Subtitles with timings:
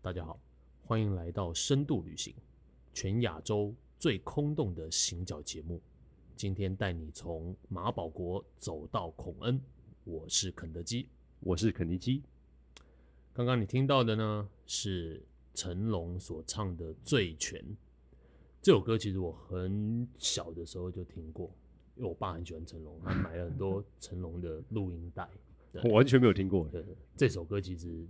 [0.00, 0.38] 大家好，
[0.84, 2.32] 欢迎来到深度旅行，
[2.94, 5.82] 全亚洲最空洞的行脚节目。
[6.36, 9.60] 今天带你从马保国走到孔恩，
[10.04, 11.08] 我是肯德基，
[11.40, 12.22] 我是肯尼基。
[13.32, 15.20] 刚刚你听到的呢，是
[15.52, 17.60] 成龙所唱的《醉拳》。
[18.62, 21.50] 这首歌其实我很小的时候就听过，
[21.96, 25.28] 因为我爸很喜欢成龙，他买了很多成龙的录音带。
[25.82, 26.68] 我完全没有听过。
[26.68, 26.84] 对，
[27.16, 28.06] 这首歌其实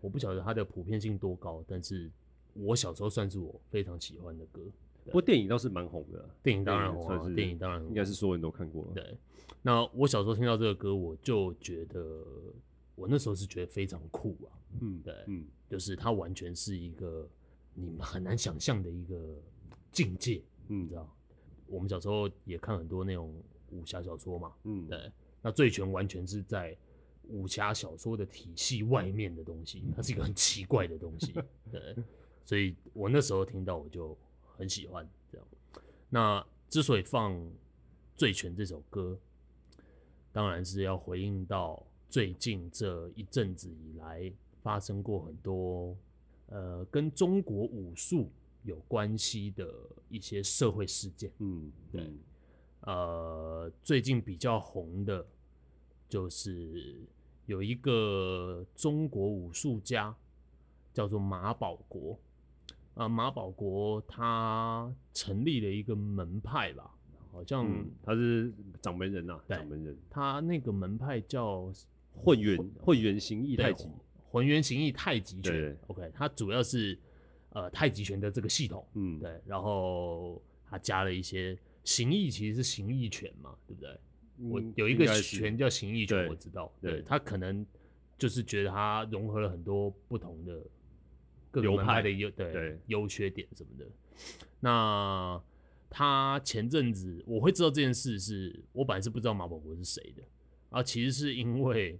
[0.00, 2.10] 我不晓得它的普遍性多高，但是
[2.54, 4.60] 我小时候算是我非常喜欢的歌。
[5.04, 8.86] 不过电影倒是蛮红的，电影当然红啊，电影当然应该是所有人都看过。
[8.94, 9.16] 对，
[9.62, 12.22] 那我小时候听到这个歌，我就觉得
[12.94, 14.52] 我那时候是觉得非常酷啊。
[14.80, 17.26] 嗯，对，嗯，就是它完全是一个
[17.72, 19.40] 你们很难想象的一个
[19.90, 21.10] 境界，嗯，你知道？
[21.66, 23.34] 我们小时候也看很多那种
[23.70, 25.10] 武侠小说嘛，嗯，对，
[25.40, 26.76] 那醉拳完全是在
[27.28, 31.32] 武侠小说的体系外面的东西，它是一个很奇怪的东西，
[31.70, 31.96] 对，
[32.44, 34.16] 所以我那时候听到我就。
[34.58, 35.46] 很喜欢这样。
[36.10, 37.32] 那之所以放
[38.16, 39.16] 《醉拳》这首歌，
[40.32, 45.96] 当然是要回应到最近这一阵子以来发生过很多
[46.48, 48.32] 呃跟中国武术
[48.64, 49.72] 有关系的
[50.08, 51.30] 一些社会事件。
[51.38, 52.12] 嗯，对。
[52.80, 55.24] 呃，最近比较红的，
[56.08, 56.96] 就是
[57.48, 60.14] 有一个中国武术家
[60.94, 62.16] 叫做马保国。
[62.94, 66.90] 啊，马保国他成立了一个门派吧，
[67.30, 69.96] 好像、嗯、他是掌门人呐、啊，掌门人。
[70.10, 71.72] 他那个门派叫
[72.12, 73.88] 混元混元形意太极，
[74.28, 75.78] 混元形意太极拳。
[75.86, 76.98] OK，他主要是
[77.50, 79.40] 呃太极拳的这个系统，嗯，对。
[79.46, 83.96] 然后他加了一些形意，其实是形意拳嘛，对不对？
[84.38, 86.72] 嗯、我有一个拳叫形意拳，我知道。
[86.80, 87.64] 对，对他可能
[88.16, 90.62] 就是觉得他融合了很多不同的。
[91.50, 93.86] 各流派的优对优缺点什么的，
[94.60, 95.42] 那
[95.88, 100.22] 他前阵子我会知道这件事是，是我本来是不知道马保国是谁的，
[100.68, 101.98] 啊，其实是因为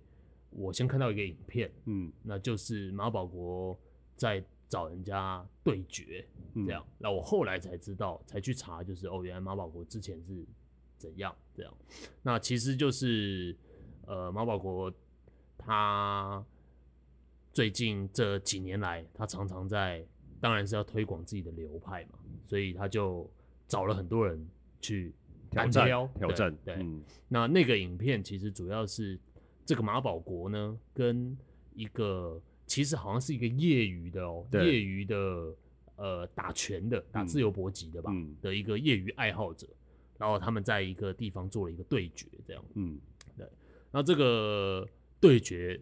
[0.51, 3.75] 我先看到一个影片，嗯，那就是马保国
[4.17, 10.45] 在找人家对决，这样，那、嗯、我后来才知道，才去查，就是哦，原来马保国之前是
[10.99, 11.75] 怎样这样，
[12.23, 13.57] 那其实就是
[14.07, 14.93] 呃，马保国
[15.57, 16.45] 他。
[17.51, 20.07] 最近这几年来，他常常在，
[20.41, 23.29] 当然是要推广自己的流派嘛，所以他就
[23.67, 24.49] 找了很多人
[24.81, 25.13] 去
[25.51, 26.57] 挑战挑战。
[26.65, 29.19] 对，嗯、那那个影片其实主要是
[29.65, 31.37] 这个马保国呢，跟
[31.75, 35.57] 一个其实好像是一个业余的哦、喔，业余的
[35.97, 39.67] 呃打拳的，打自由搏击的吧、嗯，的一个业余爱好者，
[40.19, 42.63] 然后他们在一个地方做了一个对决，这样。
[42.75, 42.99] 嗯，
[43.37, 43.47] 对。
[43.91, 44.87] 那这个
[45.21, 45.81] 对决。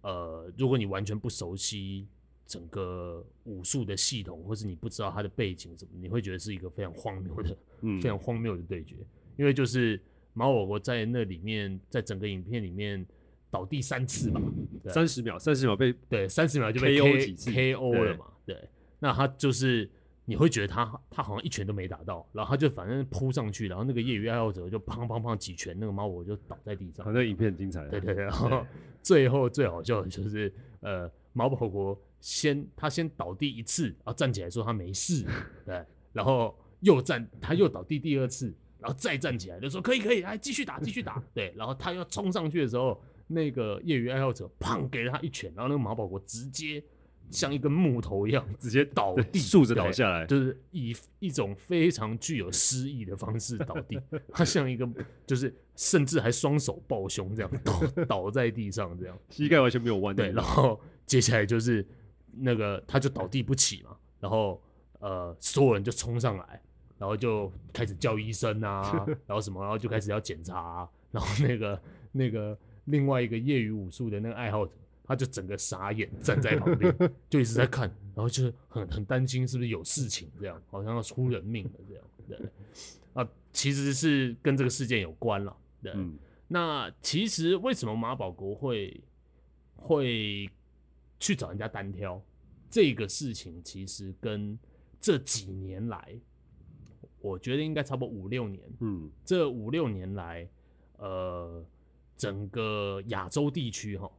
[0.00, 2.06] 呃，如果你完全不熟悉
[2.46, 8.94] 整个武术的系统，或是你不知道它的背景什么，你会觉得是一个非常荒谬的、 嗯、非常荒谬的对决。
[9.36, 10.00] 因为就是
[10.34, 13.04] 马保国在那里面，在整个影片里面
[13.50, 14.40] 倒地三次吧，
[14.86, 18.26] 三十秒，三十秒被对，三十秒就被 KO 几次 KO 了嘛？
[18.46, 18.68] 对，
[19.00, 19.90] 那他就是
[20.28, 27.02] 你会觉得他他好像一拳都没打到，然后他就反正扑上去，然后那个业余爱好者就砰砰砰几拳，那个马保国就倒在地上。
[27.02, 28.24] 反正影片很精彩，对对对。
[28.28, 28.62] 然后
[29.02, 35.24] 最后最好笑的就是，呃，马保国先他先倒地一次，然后站起来说他没事，
[35.64, 46.84] 对，然后又站，他又倒地第二次，然后再站起来就说可以可以，来继续打继续打， 对，然后他要冲上去的时候，那个业余爱好者砰给了他一拳，然后那个马保国直接。
[47.30, 54.00] 像一根木头一样，直接倒地，竖着倒下来，就是以一种非常具有诗意的方式倒地。
[54.32, 54.88] 他像一个，
[55.26, 60.14] 就是甚至还双手抱胸这样倒倒在地上，这样 膝盖完全没有弯。
[60.14, 61.86] 对，然后接下来就是
[62.32, 63.96] 那个，他就倒地不起嘛。
[64.20, 64.60] 然后
[65.00, 66.62] 呃，所有人就冲上来，
[66.98, 70.88] 然后就开始叫医生啊， 然后什么，然后就开始要检查啊。
[71.10, 71.80] 然后那个
[72.12, 74.72] 那个另外一个业余武术的那个爱好者。
[75.08, 76.94] 他就整个傻眼，站在旁边，
[77.30, 82.04] 就一直在看，然后就是很很担心是不是有事情，这样好像要出人命了这样。
[82.28, 82.38] 对，
[83.14, 85.56] 啊，其实是跟这个事件有关了。
[85.82, 89.02] 对，嗯、那其实为什么马保国会
[89.74, 90.46] 会
[91.18, 92.22] 去找人家单挑
[92.68, 94.58] 这个事情，其实跟
[95.00, 96.20] 这几年来，
[97.22, 98.62] 我觉得应该差不多五六年。
[98.80, 100.46] 嗯，这五六年来，
[100.98, 101.64] 呃，
[102.14, 104.10] 整个亚洲地区哈。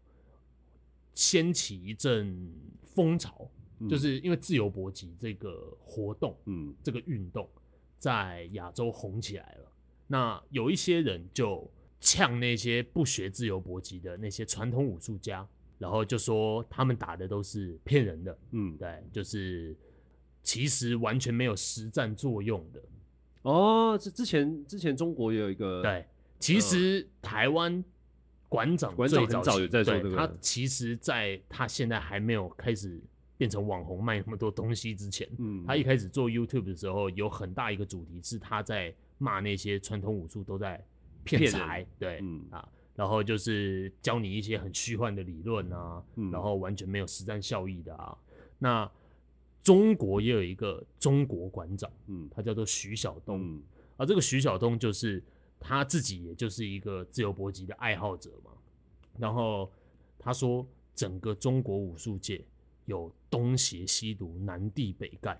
[1.20, 2.50] 掀起一阵
[2.96, 3.46] 风潮，
[3.90, 7.46] 就是因为自由搏击这个活动，嗯，这个运动
[7.98, 9.70] 在亚洲红起来了。
[10.08, 11.70] 那有一些人就
[12.00, 15.46] 呛那些不学自由搏击的那些传统武术家，
[15.78, 19.76] 然后就说他们打的都是骗人的，嗯，对，就是
[20.42, 22.82] 其实完全没有实战作用的。
[23.42, 26.08] 哦，这之前之前中国也有一个，对，
[26.40, 27.84] 其实台湾
[28.50, 33.00] 馆长馆长很早有在说这个，他其实在他现在还没有开始
[33.38, 40.84] 变成网红卖那么多东西之前，嗯，他一开始做 YouTube 的时候，有很大一个主题是他在骂那些传统武术都在
[41.24, 48.18] 骗财，对，嗯啊，然后就是教你一些很虚幻的理论啊，嗯，然后完全没有实战效益的啊，
[48.58, 48.92] 那。
[49.62, 53.62] 中国也有一个中国馆长，嗯，他叫做徐晓东，嗯，
[53.98, 55.22] 而这个徐晓东就是
[55.60, 58.52] 他自己，也就是一个自由搏击的爱好者嘛。
[59.18, 59.72] 然后
[60.18, 60.66] 他说，
[60.96, 62.44] 整个中国武术界
[62.86, 65.38] 有东邪西毒、南帝北丐，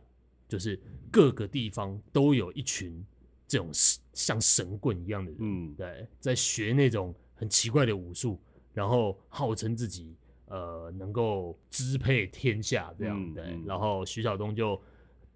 [0.48, 0.80] 就是
[1.12, 3.06] 各个地方都有一群
[3.48, 3.70] 这种
[4.14, 8.40] 像神棍一样的人，嗯，对，在学那种很奇怪的武术，
[8.74, 10.16] 然后号称自己。
[10.52, 14.82] 呃，能够支配天下这样、嗯、对，然后徐晓东就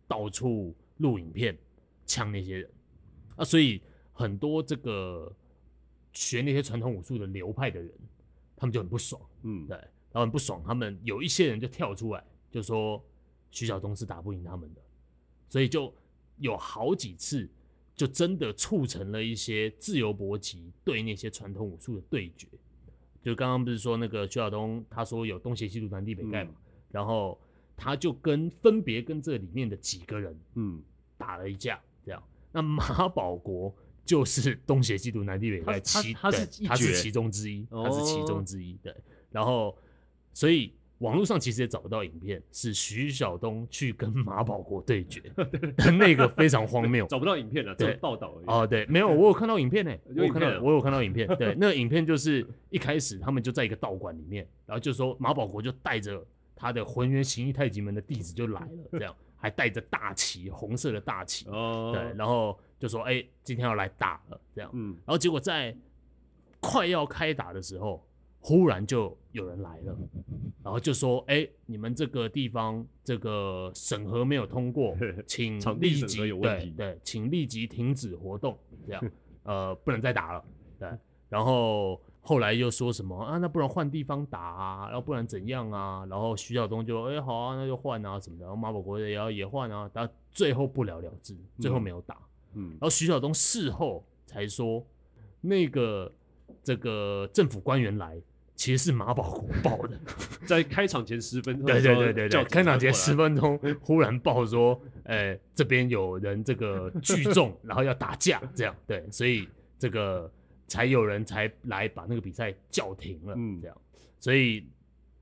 [0.08, 1.56] 到处录影片
[2.08, 2.68] 呛那些人
[3.36, 3.80] 啊，所以
[4.14, 5.36] 很多这个
[6.14, 7.92] 学那些传统武术的流派的人，
[8.56, 13.04] 他们就很不爽，嗯，对，然后很不爽，他们有一些人就跳出来就说
[13.52, 14.82] 徐晓东是打不赢他们的，
[15.50, 15.94] 所以就
[16.38, 17.50] 有好几次
[17.96, 22.48] 就真的促成了一些自由搏击对那些传统武术的对决。
[23.24, 27.40] 就刚刚不是说那个徐晓东，他说有东邪西毒南帝北丐嘛，嗯、然后
[27.76, 30.82] 他就跟分别跟这里面的几个人，嗯，
[31.18, 32.22] 打了一架，这样。
[32.52, 33.74] 那马保国
[34.06, 38.94] 就是东邪西毒南帝北丐其他是他是其中之一，他是其中之一，对。
[39.32, 39.78] 然后
[40.34, 40.74] 所以。
[41.00, 45.22] 网络上其实也找不到影片，是徐晓东去跟马保国对决，
[45.76, 48.46] 但那个非常荒谬， 找不到影片了，只有报道而已。
[48.46, 51.28] 哦，对，没有，我有看到影片呢， 我有看到，我有看到影片。
[51.36, 65.76] 对，那个影片就是一开始他们就在一个道馆里面，然后就说马保国就带着他的浑元形意太极门的弟子就来了，这样还带着大旗，红色的大旗，哦，对，然后就说哎，今天要来打了，这样，嗯，然后结果在
[66.62, 68.02] 快要开打的时候。
[68.46, 69.98] 忽然就有人来了，
[70.62, 79.12] 然后就说：“哎、欸，你们这个地方这个审核没有通过，请立即对对，请立即停止活动，这样
[79.44, 80.44] 呃不能再打了。”
[80.78, 80.90] 对，
[81.30, 83.38] 然后后来又说什么啊？
[83.38, 84.86] 那不然换地方打啊？
[84.88, 86.04] 然后不然怎样啊？
[86.10, 88.46] 然后徐晓东就哎、欸、好啊，那就换啊什么的。
[88.46, 92.18] 然后马保国也要也换啊，但最后不了了之，最后没有打。
[92.54, 94.84] 嗯，然后徐晓东事后才说，
[95.42, 96.12] 那个
[96.64, 98.20] 这个政府官员来。
[98.56, 100.00] 其实是马保国报的，
[100.46, 109.50] 在开场前十分钟， 对对对对对，开场前十分钟 忽然报说，哎、欸，这边有人这个聚众，然后要打架，这样对，所以
[109.80, 110.32] 这个
[110.68, 113.82] 才有人才来把那个比赛叫停了，嗯，这样，
[114.20, 114.66] 所以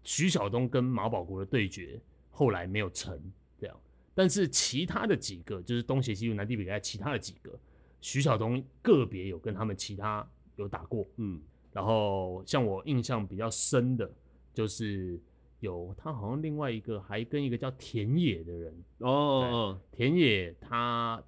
[0.04, 2.00] 徐晓东跟马保国的对决
[2.30, 3.20] 后来没有成，
[3.58, 3.78] 这样，
[4.14, 7.60] 但是其他的几个就是东邪西毒南地比赛，其他的几个
[8.02, 11.42] 徐晓东个别有跟他们其他有打过，嗯。
[11.74, 14.12] 然后像我印象比较深的，
[14.54, 15.18] 就是
[15.62, 21.24] 有他好像另外一个还跟一个叫田野的人哦，田野他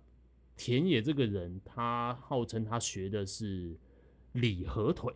[0.57, 3.73] 田野这个人，他号称他学的是
[4.33, 5.11] 里合腿，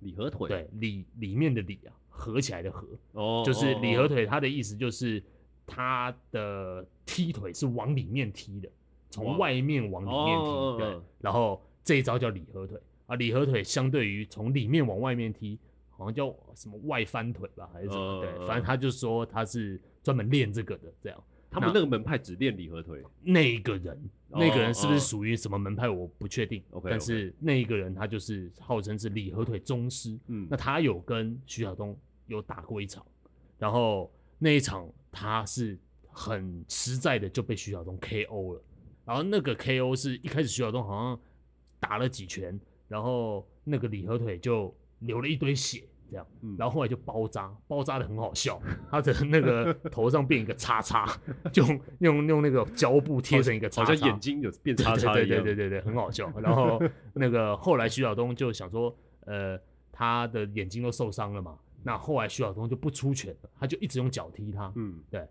[0.00, 5.22] 里合腿对里里面的里啊，合起来的合哦，就是里合腿，他的意思就是
[5.66, 8.68] 他的踢腿是往里面踢的，
[9.10, 12.78] 从外面往里面踢，对，然后这一招叫里合腿。
[13.06, 18.02] 啊，里合腿相对于从里面往外面踢，好像叫什么外翻腿吧，还是什么？
[18.02, 21.24] 呃、对，反正他就说他是专门练这个的，这样。
[21.50, 23.02] 他们那个门派只练李和腿。
[23.22, 23.96] 那一个人，
[24.30, 25.88] 哦、那个人是不是属于什么门派？
[25.88, 26.62] 我不确定。
[26.70, 30.18] OK，、但是那一个人他就是号称是李和腿宗师。
[30.26, 30.46] 嗯。
[30.50, 33.04] 那他有跟徐晓东有打过一场，
[33.58, 35.78] 然后那一场他是
[36.10, 38.62] 很实在的就被徐晓东 KO 了。
[39.04, 41.20] 然后那个 KO 是一开始徐晓东好像
[41.80, 42.60] 打了几拳。
[42.88, 48.60] 然后那个李和腿就流了一堆血，这样，嗯、然后后来就包扎，包扎的很好笑，
[48.90, 51.06] 他的那个 头上变一个叉叉，
[51.52, 51.64] 就
[52.00, 56.32] 用用那个胶布贴成一个叉叉，好像眼睛有变叉叉对对对对对，很好笑。
[56.40, 56.80] 然后
[57.14, 58.94] 那个后来徐晓东就想说，
[59.26, 59.58] 呃，
[59.92, 65.26] 他的眼睛都受伤了嘛，那后来徐晓东就不出拳了，他就一直用脚踢他，嗯，对。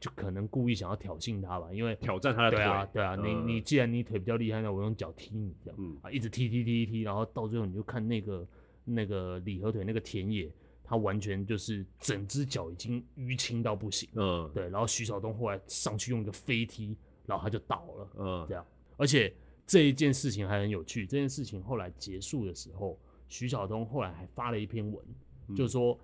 [0.00, 2.58] 就可能故意想要挑衅他吧，因为挑战他的腿。
[2.58, 8.46] 对啊，对啊，你你既然你腿比较厉害，那我用脚踢你这样，嗯啊，一直踢踢踢踢，然后到最后你就看那个
[8.84, 10.50] 那个李和腿那个田野，
[10.82, 19.34] 他完全就是整只脚已经淤青到不行，嗯，对，然后徐晓东后来上去用一个飞踢，然后他就倒了，嗯，这样，而且
[19.66, 21.06] 这一件事情还很有趣。
[21.06, 22.98] 这件事情后来结束的时候，
[23.28, 25.04] 徐晓东后来还发了一篇文，
[25.48, 25.98] 嗯、就是说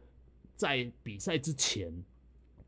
[0.56, 1.92] 在比赛之前，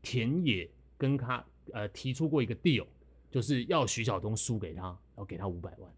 [0.03, 2.85] 田野跟他呃提出过一个 deal，
[3.31, 5.91] 就是要徐晓东输给他，然后给他五百万。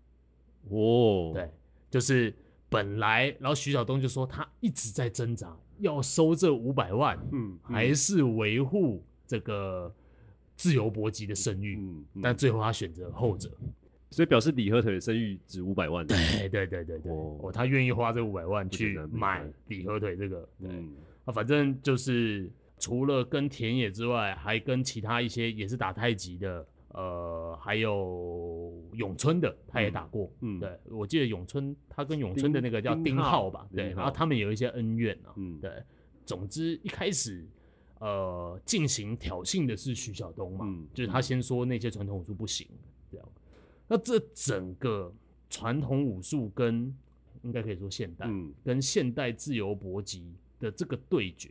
[0.70, 1.52] 哦，对，
[1.92, 2.34] 就是
[2.70, 7.74] 本来，然后徐晓东就说他一直在挣扎，要收这五百万，嗯，嗯。
[7.74, 9.94] 还是维护这个
[10.56, 13.52] 自由搏击的声誉，嗯，嗯但最后他选择后者，
[14.10, 16.18] 所以表示李和腿的声誉值五百万，对
[16.50, 20.74] 对对对对，哦，哦，他愿意花这五百万去买李和腿这个，对，啊、
[21.28, 26.66] 嗯，反正就是除了跟田野之外，还跟其他一些也是打太极的。
[26.98, 30.32] 呃，还有咏春的，他也打过。
[30.40, 35.34] 嗯，对，我记得咏春，他跟咏春的那个叫丁浩吧，对，然后他们有一些恩怨啊。
[35.36, 35.84] 嗯，对，
[36.26, 37.46] 总之一开始，
[38.00, 42.66] 呃，进行挑衅的是徐晓东嘛，嗯，就是他先说那些传统武术不行，
[43.12, 43.28] 这样。
[43.90, 45.14] 那这整个
[45.50, 46.96] 传统武术跟
[47.42, 51.50] 应该可以说现代，嗯，跟现代自由搏击的这个对决，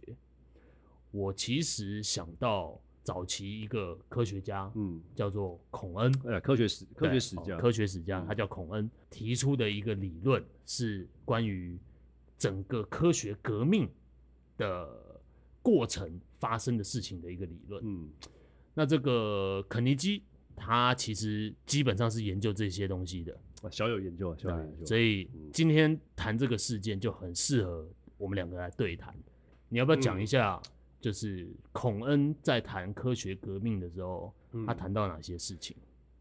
[1.11, 2.81] 我其实想到。
[3.05, 11.79] 早期一个科学家，嗯，叫做孔恩，呃，科学史科学史家，科学史家，他叫孔恩，提出的一个理论是关于
[12.39, 13.87] 整个科学革命
[14.57, 15.21] 的
[15.61, 17.83] 过程发生的事情的一个理论。
[17.85, 18.09] 嗯，
[18.73, 20.23] 那这个肯尼基
[20.57, 23.39] 他其实基本上是研究这些东西的，
[23.71, 24.87] 小有研究啊，小有研究。
[24.87, 29.15] 所以今天谈这个事件就很适合我们两个来对谈。
[29.69, 30.59] 你要不要讲一下？
[31.05, 34.33] 就是孔恩在谈科学革命的时候，
[34.67, 35.77] 他谈到哪些事情？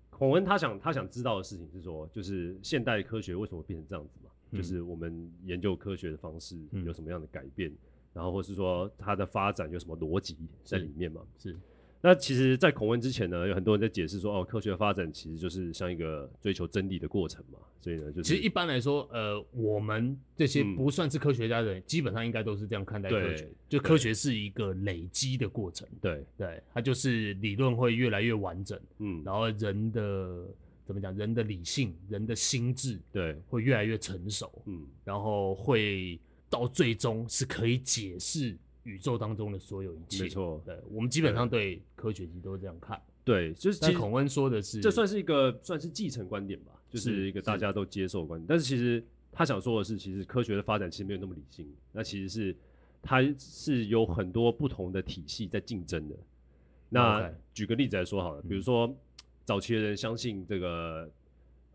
[0.10, 4.30] 孔恩他想他想知道的事情是说，就是现代科学为什么变成这样子嘛？
[4.52, 7.74] 就是我们研究科学的方式有什么样的改变，
[8.12, 10.36] 然后或是说它的发展有什么逻辑
[10.66, 11.22] 在里面嘛？
[11.40, 11.58] 是。
[12.06, 17.58] 那其实，在孔问之前呢，有很多人在解释说，哦，科学的发展其实就是像一个追求真理的过程嘛。
[17.80, 25.88] 所以呢，就是其实一般来说，呃，我们这些不算是科学家的人，嗯、基本上应该都是这样看待科学，就科学是一个累积的过程。
[26.02, 30.46] 对对，它就是理论会越来越完整，嗯，然后人的
[30.86, 36.20] 怎么讲，人的理性、人的心智，对，会越来越成熟，嗯，然后会
[36.50, 38.58] 到最终是可以解释。
[38.84, 52.56] 宇宙当中的所有一切，没错，对，我们基本上对科学其实都是这样看，对，就是但孔恩说的是，这算是一个算是继承观点吧，就是一个大家都接受观点，但是其实他想说的是，其实科学的发展其实没有那么理性，那其实是
[53.02, 56.16] 它是有很多不同的体系在竞争的。
[56.90, 58.94] 那举个例子来说好了，比如说
[59.46, 61.10] 早期的人相信这个，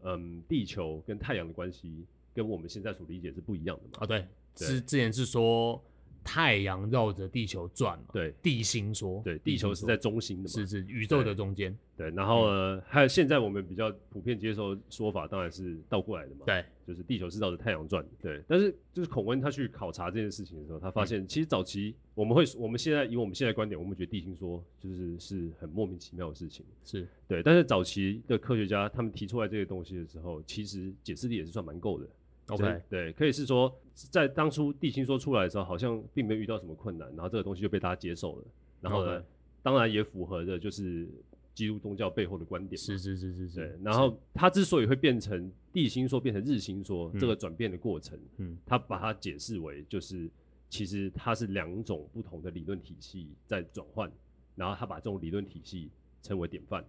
[0.03, 4.05] 嗯，地球跟太阳的关系跟我们现在所理解是不一样的嘛？
[4.05, 5.83] 啊，对，之之前是说。
[6.25, 8.05] 太阳绕着地球转嘛？
[8.13, 10.49] 对，地心说，对，地球是在中心的嘛？
[10.49, 11.77] 是是，宇宙的中间。
[11.97, 16.43] 对，然后呢，还有现在我们比较普遍接受说法，当然是倒过来的嘛。
[16.47, 18.07] 对，就是地球是绕着太阳转。
[18.23, 26.65] 对，但是就是孔温他去考察这件事情的时候，他发现其实早期我们会，我们现在以我们现在观点，我们觉得地心说就是是很莫名其妙的事情。
[26.85, 32.07] 是对，但是早期的科学家他们提出来这个东西的时候，其实解释力也是算蛮够的。
[32.49, 38.45] OK，对，可以是说，在当初地心说出来的时候，好像并没有遇到什么困难，然后这个东西就被大家接受了。
[38.81, 39.23] 然后呢
[39.62, 41.07] 当然也符合的就是
[41.52, 42.78] 基督宗教背后的观点。
[42.78, 43.57] 是是是是是。
[43.57, 50.31] 对，然后他之所以会变成地心说变成日心说这个转变的过程，嗯，他把它解释为就是
[50.71, 54.11] 其实它是两种不同的理论体系在转换，
[54.55, 55.90] 然后他把这种理论体系
[56.23, 56.83] 称为典范。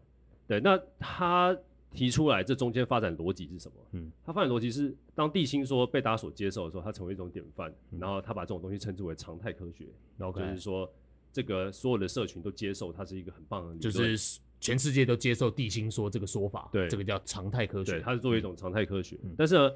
[0.48, 1.58] 对，那他。
[1.94, 3.76] 提出来，这中间发展逻辑是什么？
[3.94, 9.86] 嗯，它发展逻辑是，当地心说被大家所接受的时候，它成为一种典范，嗯、然后他把这种东西称之为常态科学，
[10.18, 10.92] 然后就是说，
[11.32, 19.18] 这个所有的社群都接受它是一个很棒的，就是全世界都接受地心说这个说法，对，这个叫常态科学，对，它是作为一种常态科学。
[19.24, 19.72] 嗯、但是呢，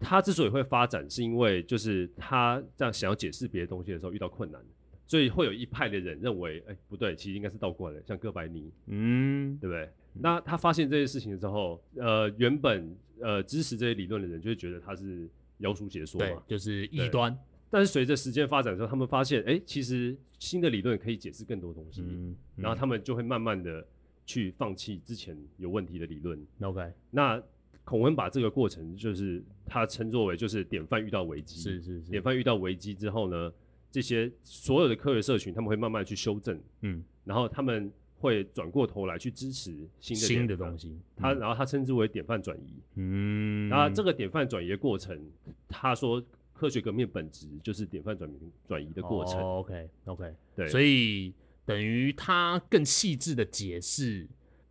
[0.00, 4.60] 它之所以会发展，是因为就是他这样想要解释别的东西的时候遇到困难，
[5.06, 9.88] 所以会有一派的人认为，哎，不对，其实应该是倒过来的，像哥白尼，嗯，对不对？
[10.14, 15.28] 那他发现这些事情之后，呃，原本呃支持这些理论的人就会觉得他是
[15.58, 17.36] 妖书邪说嘛，就是异端。
[17.70, 23.82] 但是随着时间发展之后，他们发现，哎、欸，其实新的理论可以解释更多东西，嗯嗯、然后他们就会慢慢的
[24.26, 26.38] 去放弃之前有问题的理论。
[26.60, 27.42] OK，那
[27.82, 33.50] 孔文把这个过程就是他称作为就是典范遇到危机，是是是，典范遇到危机之后呢，
[33.90, 37.90] 这些所有的科学社群他们会慢慢去修正，嗯，然后他们。
[38.22, 45.20] 会转过头来去支持新的新的东西，他然后他称之为典范转移，嗯，然后这个典范转移的过程，
[45.68, 48.38] 他说科学革命本质就是典范转移
[48.68, 49.40] 转移的过程。
[49.40, 51.34] OK OK，对，所以
[51.66, 54.24] 等于他更细致的解释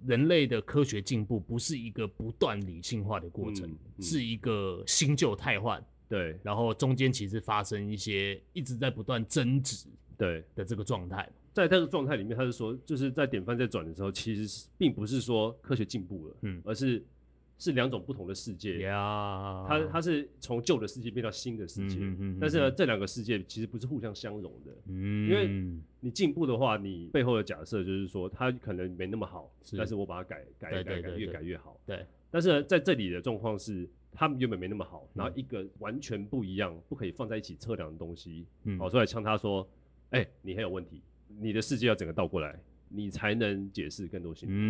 [0.06, 5.84] 人类的科学进步不是一个不断理性化的过程，嗯嗯、是一个新旧汰换。
[6.08, 11.30] 对，然后中间其实发生一些一直在不断争执，对的这个状态。
[11.54, 17.04] 在这个状态里面，他是说，就是在典范在转的时候，其实是并不是说科学进步了，嗯，而是
[17.58, 18.80] 是两种不同的世界。
[18.80, 25.50] 呀，它它是从旧的世界变到新的世界，嗯嗯，但是呢，这两个世界其实不是互相相容的，嗯，因为
[26.00, 32.06] 你进步的话，你背后的假设就是说，它可能没那么好，但是我把它改改改改越改越好，对。
[32.30, 33.88] 但是呢，在这里的状况是。
[34.14, 38.46] 他们原本没那么好，然后一个完全不一样、不可以放在一起测量的东西，
[38.78, 39.66] 跑出来呛他说
[40.12, 41.02] ：“哎、欸，你很有问题，
[41.40, 42.60] 你的世界要整个倒过来，
[42.90, 44.68] 你才能解释更多新的东西。”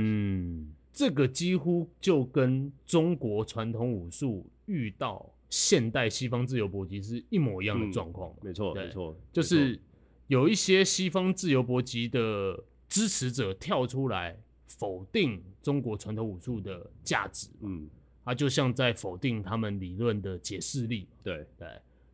[0.67, 8.33] 嗯，这个几乎就跟中国传统武术遇到现代西方自由搏击是一模一样的状况。
[8.41, 9.79] 没错，没错，就是
[10.27, 14.37] 有一些西方自由搏击的支持者跳出来
[14.67, 17.49] 否定中国传统武术的价值。
[17.61, 17.89] 嗯。
[18.23, 21.67] 他就像在否定他们理论的解释力，对对，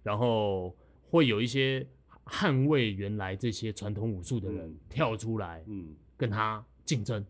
[0.04, 0.74] 然后
[1.10, 1.86] 会有一些
[2.28, 7.26] 捍卫原来这些传统武术的人跳出来，嗯，跟他竞争，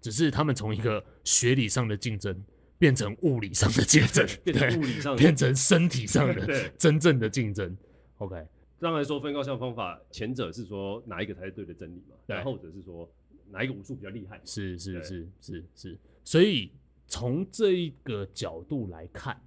[0.00, 2.44] 只是他们从一个学理上的竞争
[2.78, 7.76] 变成物理上的竞争， 变成物理上，变成身体上的 真正的竞争。
[8.18, 8.46] OK，
[8.78, 13.10] 当然说分高下方法，前者是说哪一个才是对的真理嘛，然后后者是说
[13.50, 15.28] 哪一个武术比较厉害，是是是。
[15.40, 16.70] 是是，所以。
[17.06, 19.38] 从这一个角度来看，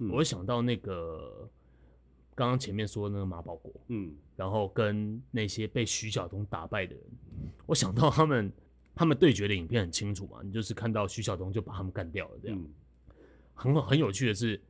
[0.00, 1.48] 嗯、我想到那个
[2.36, 7.02] 刚刚前面说的那个马保国，嗯，然后跟那些被徐晓东打败的人，
[7.66, 8.52] 我想到他们
[8.94, 12.56] 他们对决的影片很清楚嘛，你就是看到徐晓东就把他们干掉了这样。
[12.56, 12.68] 嗯、
[13.54, 14.60] 很很有趣的是，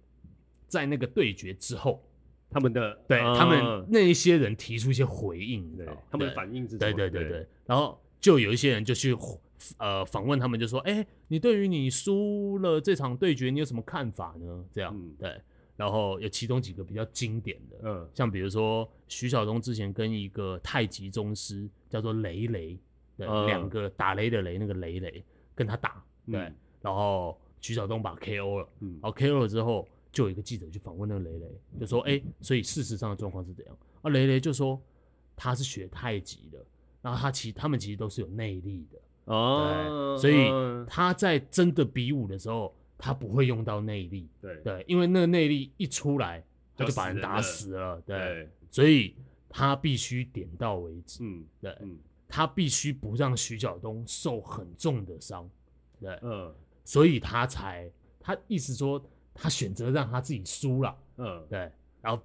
[0.67, 2.03] 在那个对决之后，
[2.49, 6.79] 他们的对、啊、他们那一些人提出一些回应，对，他们的反应是？
[6.79, 9.15] 对对对对，对，然后就有一些人就去。
[9.79, 15.41] 呃，访问他们就说：“哎、欸，你对于你输了这场对决，你有什么看法呢？”这样，嗯、对。
[15.77, 22.79] 然后有其中几个比较经典的，嗯，像比如说徐晓东之前跟一个太极宗师叫做雷雷，
[23.17, 25.23] 对，两、嗯、个打雷的雷，那个雷雷
[25.55, 26.41] 跟他打，对。
[26.41, 31.47] 嗯、然后徐晓东把 KO 了，嗯，然后 KO 了之后，就有一个记者去访问那个雷雷，
[31.81, 34.81] 就说：“哎、欸，所以事实上的状况是怎样？”啊，雷雷就说
[35.35, 36.65] 他是学太极的，
[37.03, 38.99] 然后他其他们其实都是有内力的。
[39.27, 40.49] 哦，所以
[40.87, 44.57] 他在真的比武的时候，他不会用到内力，对。
[44.63, 46.45] 对，因为那个内力一出来，
[46.77, 49.15] 他就把人打死了，对，所以
[49.49, 51.77] 他必须点到为止，嗯，对，
[52.29, 55.49] 他必须不让徐晓东受很重的伤，
[56.01, 56.55] 对，嗯，
[56.85, 59.03] 所以他才，他意思说
[59.35, 62.23] 他选择让他自己输了，嗯，对，然后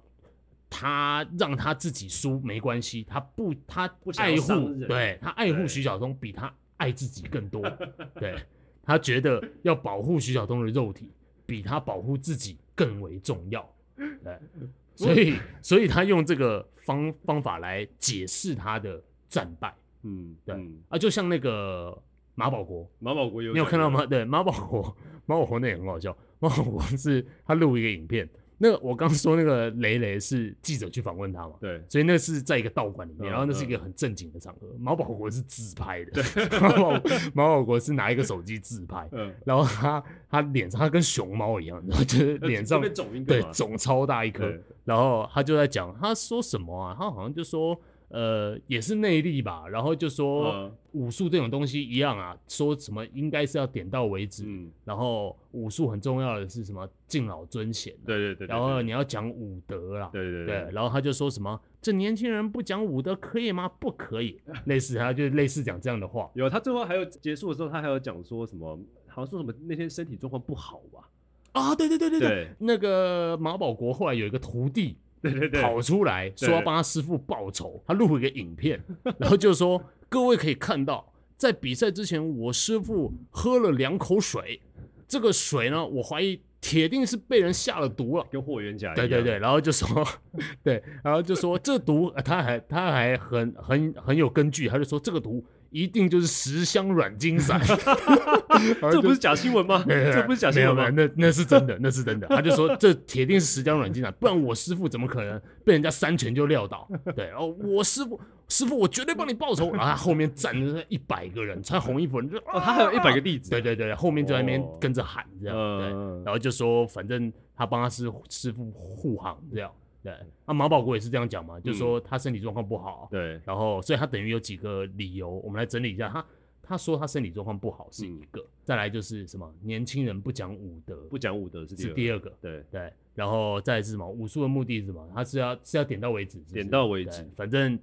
[0.68, 3.84] 他让他自己输没关系，他不，他
[4.16, 6.54] 爱护，对，他爱护徐晓东比他。
[6.78, 7.62] 爱自己更多，
[8.18, 8.34] 对，
[8.82, 11.08] 他觉得要保护徐晓东的肉体，
[11.46, 13.66] 比他保护自己更为重要，
[13.96, 14.38] 对，
[14.94, 20.54] 所以所以他用这个方方法来解释他的战败，嗯，对
[20.88, 21.96] 啊，就像那个
[22.34, 24.04] 马保国，马保国有，你有看到吗？
[24.06, 28.28] 对，马保国， 马保国那也很好笑，马保国是他录一个影片。
[28.62, 31.54] 那个我刚说那个雷雷是记者去访问他嘛？
[31.60, 34.68] 对，所以那是在一个道馆里面，然后那是一个很正经的场合。
[34.78, 36.22] 毛保国是自拍的，
[36.60, 36.92] 毛
[37.34, 42.80] 毛保国是拿一个手机自拍，嗯，然后他他脸上他跟熊猫一样，然后就是脸上
[43.26, 44.48] 对肿超大一颗，
[44.84, 46.94] 然后他就在讲他说什么啊？
[46.96, 47.76] 他好像就说。
[48.12, 63.66] 呃，也是内力吧，然后就说武术这种东西一样啊，说什么应该是要点到为止，嗯，然后武术很重要的是什么敬老尊贤，对对对，然后你要讲武德啦，对对对，然后他就说什么这年轻人不讲武德可以吗？
[63.80, 66.30] 不可以， 类似他就类似讲这样的话。
[66.34, 71.08] 有他最后还有结束的时候，他还有讲说什么，好像说什么那天身体状况不好吧？
[71.52, 74.98] 啊，对对对对对，那个马保国后来有一个徒弟。
[75.22, 78.82] 对对对，跑出来说要帮他师傅报仇，他录一个影片，
[79.18, 84.60] 然后就说各位可以看到，在比赛之前，我师傅喝了两口水，
[85.06, 89.08] 这个水呢，我怀疑铁定是被人下了毒了，跟霍元甲一样。
[89.08, 90.06] 对对对，然后就说，
[90.62, 95.44] 对，然后就说这毒，他还他还很很很有根据，他就说这个毒。
[95.72, 97.60] 一定就是十香软筋散，
[98.92, 99.82] 这不是假新闻吗？
[99.88, 100.88] 这不是假新闻吗？
[100.90, 102.26] 那那是真的，那是真的。
[102.28, 106.86] 他就说这铁定是十香软筋散，不然我师傅怎么可能被人家三拳就撂倒？
[107.16, 109.72] 对哦，我师傅师傅，我绝对帮你报仇。
[109.72, 113.48] 然后他后面站着一百个人，穿红衣服人就哦，他还有一百个弟子。
[113.50, 115.88] 对对对，后面就在那边跟着喊这样，对，
[116.24, 119.70] 然后就说反正他帮他师师傅护航这样。
[120.02, 120.12] 对，
[120.46, 126.08] 那、啊、马保国也是这样讲嘛，嗯、就是说他身体状况不好，对，然后所以他等于有几个理由，我们来整理一下。
[126.08, 126.26] 他
[126.64, 135.08] 他说他身体状况不好是一个，嗯、再来就是什么年轻人不讲武德，不讲武德是第二是第二个，对对，然后再来是什么武术的目的是什么？
[135.14, 137.78] 他是要是要点到为止是是，点到为止，反正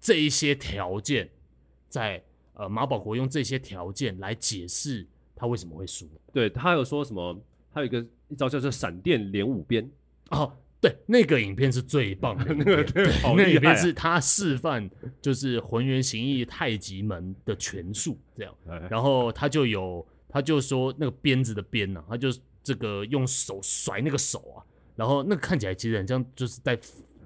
[0.00, 1.28] 这一些条件
[1.88, 2.22] 在
[2.54, 7.36] 呃马保国用这些条件来解释他为什么会输，对他有说什么？
[7.72, 9.90] 他有一个一招叫做闪电连五鞭
[10.30, 10.52] 哦。
[10.84, 14.90] 对，那个影片是最棒的， 那个对，那个影片是他示范，
[15.22, 18.54] 就是浑圆形意太极门的拳术这样，
[18.90, 22.28] 然后他就有，他就说那个鞭子的鞭呐、啊，他就
[22.62, 24.60] 这个用手甩那个手啊，
[24.94, 26.78] 然后那个看起来其实很像就是在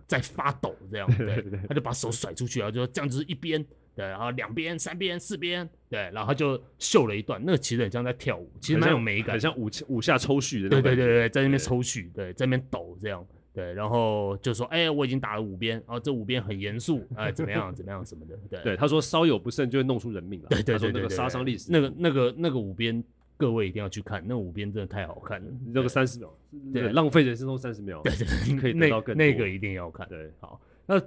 [0.06, 3.60] 在发抖这样，对， 他就把手甩出去然后，就这样子是一边，
[3.96, 13.26] 对，然后两边、三边、四边，对，然后他就秀了一段，那个其实很像在跳舞，其实蛮有美感，很像五五下抽蓄的，对对对对，在那边抽蓄，对，在那边抖这样。
[13.58, 18.38] 对，然后就说，哎，我已经打了五鞭，然后这五鞭很严肃，哎，怎么样，怎么样，什么的。
[18.48, 20.46] 对，对，他说稍有不慎就会弄出人命了。
[20.48, 23.02] 对对对，对，对，那个杀伤力，那个那个那个五鞭，
[23.36, 25.50] 各位一定要去看，那五鞭真的太好看了。
[25.74, 26.32] 这个三十秒，
[26.72, 29.26] 对，浪费人生中三十秒， 对对，对，可以得到更多。
[29.26, 30.08] 那那个一定要看。
[30.08, 31.02] 对，好，那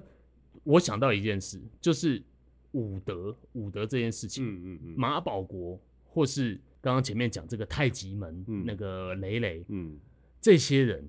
[0.65, 2.21] 我想到一件事，就是
[2.73, 9.97] 武德，武德这件事情，嗯嗯嗯，马保国或是刚刚前面讲这个太极门，嗯、那个雷雷，嗯，
[10.41, 11.07] 这些人。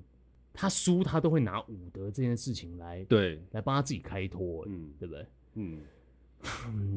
[0.53, 5.27] 他输，他都会拿武德这件事情来对来帮他自己开脱，嗯，对不对？
[5.55, 5.79] 嗯，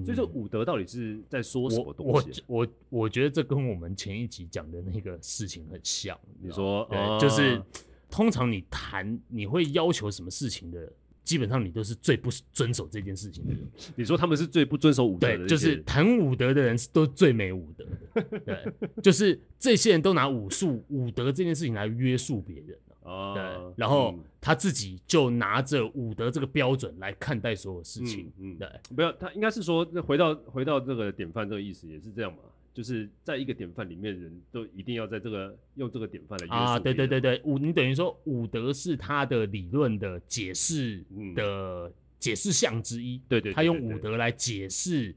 [0.04, 2.44] 所以说武德到底是在说什么东西？
[2.48, 6.20] 我我我觉得这跟我们前一集讲的那个事情很像。
[6.42, 7.62] 你说，对，就是
[8.10, 10.92] 通常你谈你会要求什么事情的，
[11.24, 13.62] 基本上你都是最不遵守这件事情的人。
[13.96, 18.40] 你说他们是最不遵守武德的，对，就是谈武德的人都最没武德的。
[18.40, 22.78] 对，就是这些人都拿武术武德这件事情来约束别人。
[23.06, 28.58] 哦，对，然后他自己就拿着武德这个标准来看待所有事情，嗯，嗯。
[28.58, 32.40] 对，不要，他应该是说，回到回到这个典范这个意思也是这样嘛，
[32.74, 41.04] 就是在一个典范里面，人都一定要在这个用这个典范来啊，对对对对，武，你等于说武德是他的理论的解释
[41.36, 45.14] 的解释项之一，对对，他用武德来解释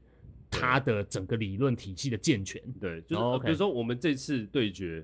[0.51, 5.03] 他的整个理论体系的健全，对，就是比如说我们这次对决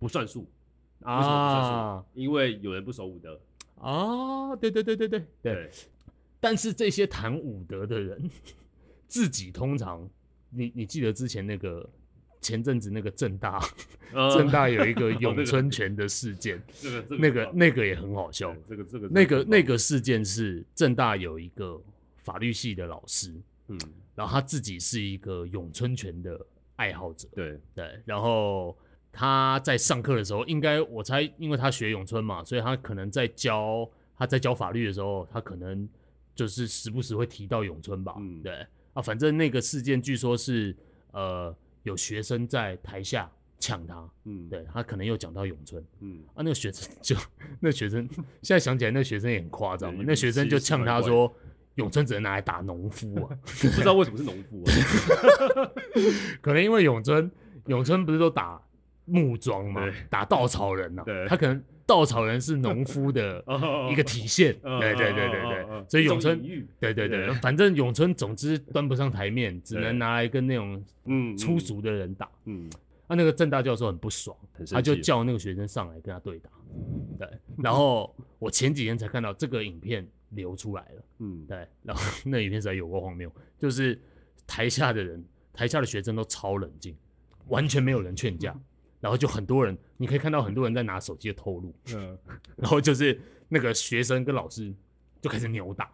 [0.00, 0.50] 不算数。
[1.04, 3.38] 啊，因为有人不守武德
[3.78, 4.56] 啊！
[4.56, 5.70] 对对对对对对。
[6.40, 8.30] 但是这些谈武德的人，
[9.06, 10.08] 自己通常，
[10.50, 11.88] 你你记得之前那个
[12.40, 13.60] 前阵子那个正大，
[14.34, 16.62] 正大有一个咏春拳的事件，
[17.20, 18.54] 那个那个也很好笑。
[18.68, 21.80] 这个这个那个那个事件是正大有一个
[22.18, 23.32] 法律系的老师，
[23.68, 23.78] 嗯，
[24.14, 26.38] 然后他自己是一个咏春拳的
[26.76, 28.74] 爱好者，对对，然后。
[29.16, 35.88] 他在上课的时候，应该我猜，因为他学咏春嘛，所以他可能在教他在教法律的时候，他可能
[36.34, 38.16] 就是时不时会提到咏春吧。
[38.18, 38.66] 嗯，对。
[38.92, 40.76] 啊，反正那个事件据说是
[41.12, 46.22] 呃有学生在台下呛他，嗯，对他可能又讲到咏春，嗯。
[46.34, 47.16] 啊，那个学生就
[47.60, 48.08] 那学生
[48.42, 51.32] 现在想起来，那学生也很夸张，那学生就呛他说
[51.76, 55.70] 咏春只能拿来打农夫啊， 不知道为什么是农夫啊，
[56.40, 57.30] 可能因为咏春
[57.66, 58.60] 咏春不是都打。
[59.04, 63.44] 木桩嘛，打稻草人呐，他可能稻草人是农夫的
[63.90, 66.40] 一个体现，对对对对对，所以咏春，
[66.80, 71.36] 对对对，反正咏春总之端不上台面，只能拿来跟那种嗯。
[71.36, 72.70] 粗俗的人打，嗯，
[73.06, 74.34] 那那个郑大教授很不爽，
[74.70, 76.50] 他就叫那个学生上来跟他对打，
[77.18, 84.00] 对，然后我前几天才看到这个影片流出来了，嗯，对，然后那影片实在有够荒谬，就是
[84.46, 86.96] 台下的人，台下的学生都超冷静，
[87.48, 88.56] 完全没有人劝架。
[89.04, 92.16] 然后就很多人，你可以看到很多人在拿手机的透露，嗯，
[92.56, 94.72] 然后就是那个学生跟老师
[95.20, 95.90] 就开始扭打，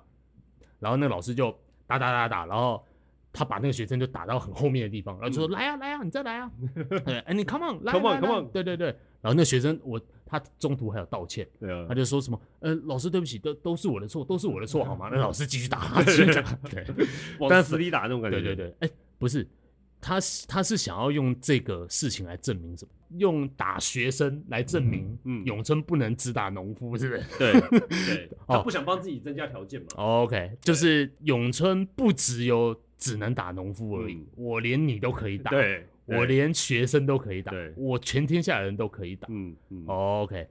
[0.78, 1.50] 然后那个老师就
[1.88, 2.86] 打打打打，然后
[3.32, 6.48] 他把那个学生就打到很后面的地方，然后就说、嗯、来啊来啊，你再来啊，
[7.26, 8.86] 哎你 come on 来 come on come on，对对对，
[9.20, 15.08] 然后那学生我他中途还有道歉，对啊，他就说什么呃老师对不起，都都是我的错，都是我的错好吗？
[15.10, 16.86] 那老师继续打，继续打，对，
[17.40, 19.44] 往死里打那种感觉，对对对，哎不是。
[20.02, 20.18] 他
[20.48, 22.90] 他是想要用这个事情来证明什么？
[23.18, 27.24] 用打学生来证明，嗯，咏春不能只打农夫，是不是？
[27.38, 27.52] 对
[27.88, 29.86] 对， 他不想帮自己增加条件嘛。
[29.96, 39.26] OK，就是咏春不只有只能打农夫而已，我连你都可以打，对，我连学生都可以打，我全天下的人都可以打。
[39.30, 40.46] 嗯嗯，OK，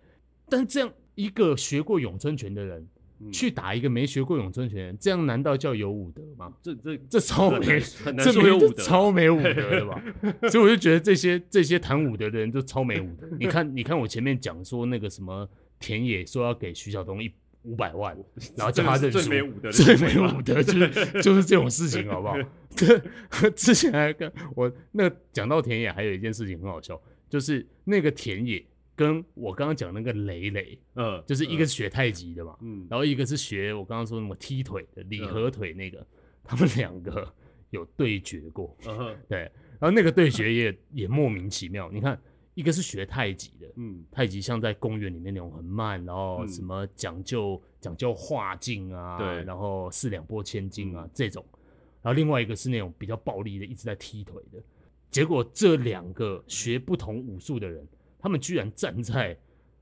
[0.49, 2.87] 但这样一个学过咏春拳的人。
[3.31, 6.53] 去打一个没学过咏春拳，这样难道叫有武德吗？
[6.61, 10.01] 这这这超没，很难说有武德，超没武德的吧？
[10.49, 13.27] 所以我就觉得这些这些谈武德的人都超没武德。
[13.39, 15.47] 你看，你看我前面讲说那个什么
[15.79, 17.29] 田野说要给徐晓东一
[17.63, 18.17] 五百万，
[18.55, 22.35] 然后叫他认输，最没武德，最没武德 就是就是这种事情，好不好？
[22.75, 28.63] 这之前还跟我那个讲到田野，还有一件事情很好笑，就是那个田野
[28.99, 36.05] 跟我刚刚讲那个磊磊，嗯，就是一个是学太极的嘛，嗯，然后一个是学我刚刚说什么踢腿的李和腿那个，
[36.43, 37.33] 他们两个
[37.69, 39.39] 有对决过，嗯，对，
[39.79, 42.19] 然后那个对决也 也莫名其妙，你看。
[42.55, 51.45] 一个是学太极的，嗯，太极像在公园里面那种很慢，然后什么讲究讲究化劲啊，对，然后四两拨千斤啊这种，
[52.01, 54.61] 然后另外一个是那种比较暴力的，一直在踢腿的。
[55.09, 57.87] 结果这两个学不同武术的人，
[58.19, 59.35] 他们居然站在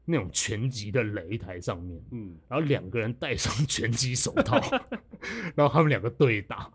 [0.05, 4.59] 那种拳击的擂台上面，嗯，然后两个人戴上拳击手套，
[5.55, 6.71] 然后他们两个对打。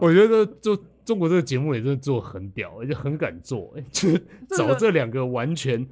[0.00, 0.76] 我觉得就。
[1.06, 5.86] 中国这个节目也真的做很屌，而且很敢做，欸，就是找这两个完全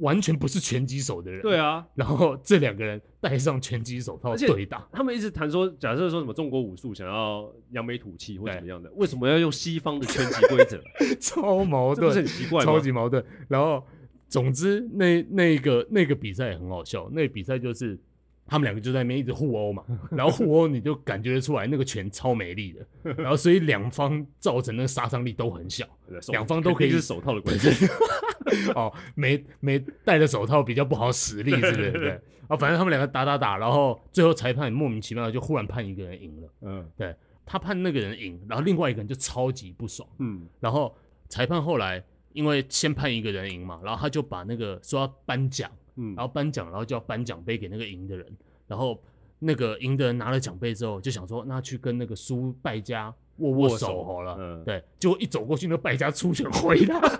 [0.00, 1.40] 完全不是拳击手的人。
[1.40, 4.86] 对啊，然后这两个人戴上拳击手套对打。
[4.92, 10.78] 他们一直谈说，假设说什么中国武术想要扬眉吐气或怎么样的，为什么要用西方的拳击规则？
[11.18, 13.24] 超矛盾，很奇怪，超级矛盾。
[13.48, 13.82] 然后，
[14.30, 17.98] 总之那那个那个比赛也很好笑，那个比赛就是。
[18.46, 25.86] 他们两个就在那边一直互殴嘛， 然后互殴你就感觉得出来那个拳超没力的， 然后所以两方造成的杀伤力都很小，
[26.30, 27.86] 两方都可以是手套的关系。
[28.74, 31.92] 哦，没没戴着手套比较不好使力，是不是？
[31.92, 32.20] 对。
[32.48, 36.48] 啊，反正他们两个打打打，然后最后裁判莫名其妙的就忽然判一个人赢了。
[36.62, 37.14] 嗯，对，
[37.46, 40.08] 他判那个人赢，然后另外一个人就超级不爽。
[40.18, 40.92] 嗯，然后
[41.28, 45.70] 裁判后来因为先判一个人赢嘛，然后他就把那个说要颁奖。
[45.96, 48.24] 嗯，然后颁奖，然后就要颁奖杯给那个赢的人，
[48.68, 48.98] 然后
[49.40, 54.36] 那个赢的人拿了奖杯之后，就想说，那去跟那个输败家握握手好了。
[54.38, 57.00] 嗯，对，结果一走过去，那个败家出拳回他。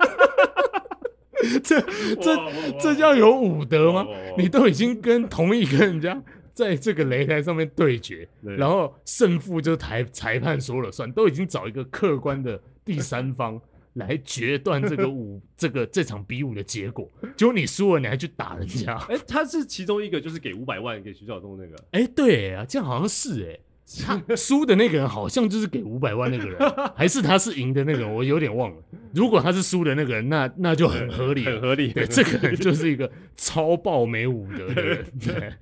[1.64, 1.81] 这
[2.14, 4.07] 这这叫有武德吗？
[4.38, 6.23] 你都已经跟同一个人家
[6.55, 13.61] 在这个擂台上面对决，然后胜负就裁裁判说了算，都已经找一个客观的第三方。
[13.94, 18.94] 来决断这个 武这个这场比武的结果，结果你输了，你还去打人家？
[19.09, 21.76] 哎、欸，他是其中一个，就是给五百万给徐晓东那个。
[21.90, 23.61] 哎、欸，对啊，这样好像是哎、欸，
[24.05, 26.59] 他 输的那个人好像就是给五百万那个人，
[26.94, 28.14] 还是他是赢的那个人？
[28.14, 28.76] 我有点忘了。
[29.12, 31.92] 如果他是输的那个人，那那就很合理，很合理。
[31.92, 35.05] 对，这个人就是一个超爆没武德的人。
[35.18, 35.53] 对，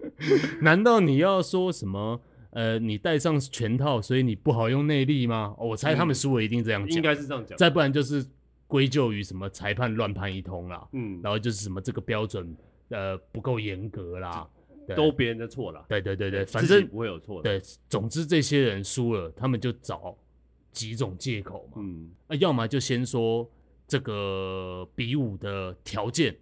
[0.61, 2.21] 难道你要说什么？
[2.59, 5.55] 呃，你戴上全套，所以你不好用内力吗？
[5.57, 7.57] 哦，我猜他们输了一定这样讲，应该是这样讲。
[7.57, 8.27] 再不然就是
[8.67, 12.53] 归咎于什么裁判乱判一通啦，嗯，然后就是什么这个标准
[12.89, 14.45] 呃不够严格啦，
[14.97, 15.85] 都别人的错啦。
[15.89, 17.49] 对对对对，反正不会有错的。
[17.49, 20.19] 对，总之这些人输了，他们就找
[20.73, 23.49] 几种借口嘛，嗯，啊，要么就先说
[23.87, 26.37] 这个比武的条件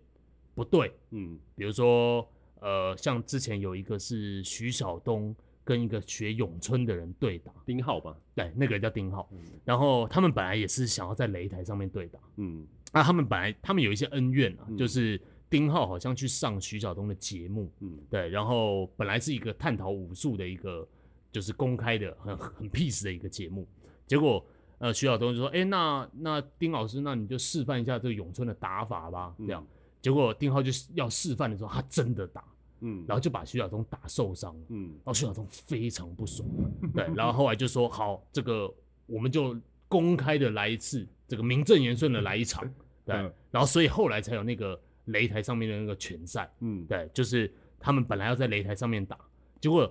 [0.55, 2.27] 不对，嗯，比如说
[2.61, 5.37] 呃，像之前有一个是徐晓东。
[5.67, 9.29] 跟一个学咏春的人对打，丁浩吧，对，那个人叫丁浩。
[9.33, 20.87] 嗯、然后他们本来也是想要在擂台上面对打，嗯，那、啊、他们本来他们有一些恩怨啊，嗯、就是丁浩好像去上徐晓东的节目，嗯，对，然后本来是一个探讨武术的一个，
[21.33, 23.67] 就是公开的很很 peace 的一个节目，
[24.07, 24.47] 结果
[24.79, 32.45] 呃徐晓东就说，哎，那那丁老师，那你就示范一下这个咏春的打法吧，这样，嗯、结果丁浩就要示范的时候，他真的打。
[32.81, 36.47] 嗯，然后就把徐晓东打受伤了，嗯，然后徐晓东非常不爽，
[36.95, 38.73] 对，然后后来就说好，这个
[39.07, 39.59] 我们就
[39.89, 42.63] 公开的来一次，这个名正言顺的来一场，
[43.05, 43.15] 对，
[43.51, 49.19] 然后所以后来才有那个擂台上面的那个拳赛，嗯，对，就是他们本来要在擂台上面打，
[49.61, 49.91] 结果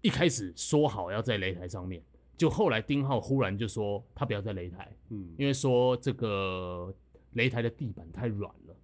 [0.00, 2.00] 一开始说好要在擂台上面，
[2.36, 6.94] 就后来丁浩忽然就说他不要在擂台，嗯，因为说这个
[7.34, 8.76] 擂台的地板太软了，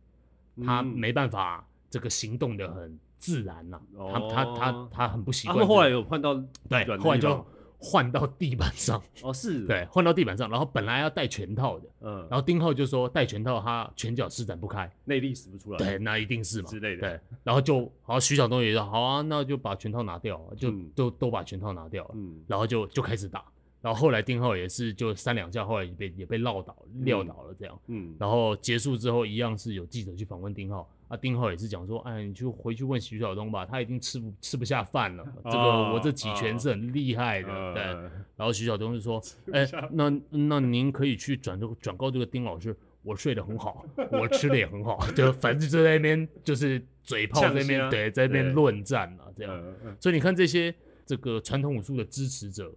[0.65, 2.99] 他没办法这个行动的很。
[3.21, 5.55] 自然呐、啊，他他他他很不习惯。
[5.55, 6.35] 他们后来有换到
[6.69, 7.47] 对，后来就
[7.79, 9.01] 换到地板上。
[9.23, 10.51] 哦，是， 对，换到地板上。
[10.51, 15.79] 然后本来要戴拳套的，嗯，然后丁浩就说戴拳套他拳脚施展不开，内力使不出来。
[15.79, 17.03] 对，那一定是嘛之类的。
[17.03, 23.45] 对，然后就好，徐晓东也说好啊，那就把拳套拿掉，就都都把拳套拿掉了，嗯，然后就就开始打。
[23.83, 30.87] 然后后来丁浩也是就三两下，后来也被也被撂倒撂倒了这样，嗯，然后结束之后一样是有记者去访问丁浩。
[31.11, 35.27] 啊，丁浩也是讲说，哎，你就回去问徐晓东吧，他已经吃不吃不下饭了。
[35.45, 35.59] 这个
[35.93, 37.83] 我这几拳是很厉害的，哦、对。
[37.83, 39.21] 哦、然后徐晓东就说，
[39.53, 49.63] 哎，那那您可以去转这个转告这个丁老师，我睡得很好， 我吃的也很好，就反正就在那边就是嘴炮在那边，啊、对，在那边论战了，对这样。
[49.85, 50.73] 嗯、所以你看这些
[51.05, 52.73] 这个传统武术的支持者，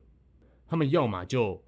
[0.68, 1.64] 他们要么就。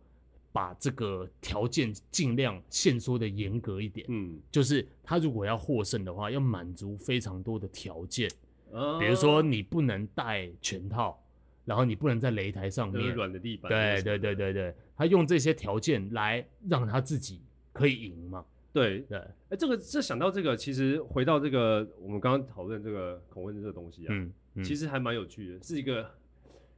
[0.56, 8.32] 把这个条件尽量限缩的严格一点，嗯，就是他如果要获胜的话，要满足非常多的条件，
[8.72, 11.22] 哦、比如说你不能戴拳套，
[11.66, 13.70] 然后你不能在擂台上面软的地板。
[13.70, 17.42] 对对对对对，他用这些条件来让他自己
[17.74, 18.46] 可以赢嘛。
[18.72, 26.10] 对对，哎、欸，这个这想到这个，其实回到这个我们刚刚讨论这个恐婚这个东西啊，嗯，嗯其实还蛮有趣的，是一个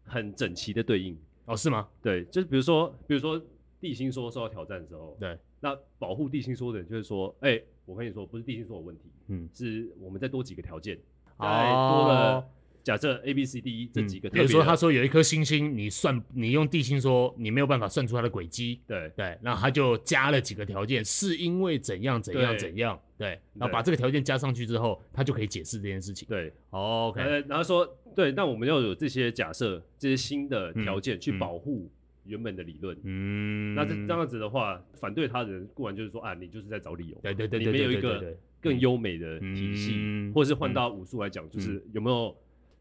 [0.04, 1.88] 很整齐的对应哦，是吗？
[2.02, 3.40] 对，就是比如说，比如说
[3.80, 10.98] 地心说受到挑战的时候，对，那保护地心说的人就是说，哎、欸，我跟你说，不是地心说有问题，嗯，是我们再多几个条件，
[11.40, 12.38] 再多了。
[12.38, 12.46] 哦
[12.84, 19.12] 假设 A B C D E 这几个，比如说他说有一颗星星，你算你用地心说，你没有办法算出它的轨迹，对。
[19.14, 27.86] 对，然后他就加了几个条件，是因为怎样怎样怎样，对，然后把这个条件加上去之后，他就可以解释这件事情，对，OK，然后说
[28.16, 31.92] 对，那我们要有这些假设，这些新的条件去保护
[32.28, 42.36] 原本的理论，嗯，那这这样子的话，反对他的人固然就是说啊，你就是在找理由，对对对，你没有一个更优美的体系，或者是换到武术来讲，就是有没有？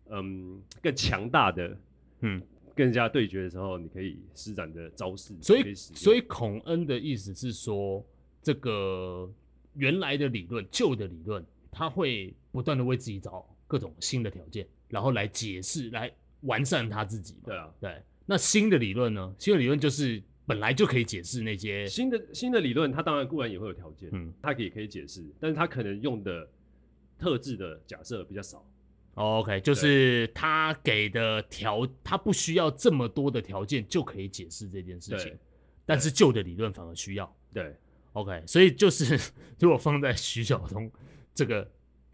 [0.08, 1.76] 嗯，更强大的，
[2.20, 2.40] 嗯，
[2.76, 5.34] 跟人家对决的时候，你可以施展的招式。
[5.42, 8.06] 所以，所以孔恩的意思是说，
[8.40, 9.28] 这个
[9.74, 16.08] 原来的理论、旧的理论，他会不断的为自己找各种新的条件，然后来解释、来
[16.42, 17.40] 完善他自己嘛。
[17.46, 18.00] 对啊，对。
[18.26, 19.34] 那新的理论呢？
[19.38, 26.48] 新的理论就是本来就可以解释那些新的新的理论，它当然固然也会有条件，嗯，它也可以解释，但是它可能用的
[27.18, 28.64] 特质的假设比较少。
[29.14, 35.34] OK，就是他给的条，他不需要这么多的条件就可以解释这件事情，
[35.86, 37.36] 但是旧的理论反而需要。
[37.50, 37.74] 对
[38.12, 39.18] ，OK，所以就是
[39.58, 40.92] 如果放在徐晓东
[41.34, 41.66] 这个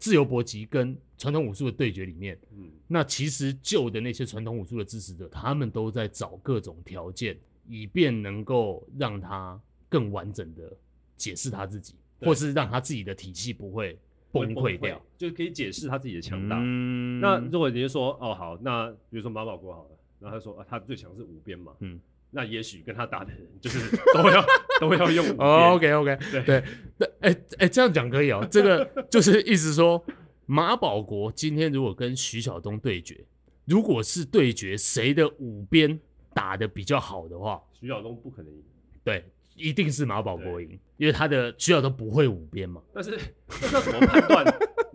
[0.03, 10.75] 自由搏击跟传统武术的对决里面，嗯，那其实旧的那些传统武术的支持者，他们都在找各种条件，以便能够让他更完整的
[11.15, 13.97] 解释他自己，或是让他自己的体系不会。
[14.33, 16.57] 崩溃掉，就可以解释他自己的强大。
[16.59, 19.89] 嗯、那如果你就说哦好，那比如说马保国好了，
[20.19, 22.01] 然后他说啊他最强是五边嘛，嗯，
[22.33, 24.45] 那也许跟他打的人就是都要
[24.81, 25.25] 都要用。
[25.37, 26.63] 哦、OK OK，对对
[26.97, 30.03] 那，哎哎、这样讲可以哦，这个 就是意思说
[30.45, 33.23] 马保国今天如果跟徐晓东对决，
[33.65, 35.99] 如果是对决谁的五边
[36.33, 38.63] 打的比较好的话，徐晓东不可能赢。
[39.03, 39.23] 对。
[39.55, 40.67] 一定是马保国赢，
[40.97, 42.81] 因为他的徐晓东不会五边嘛。
[42.91, 43.11] 但是
[43.71, 44.43] 那怎么判断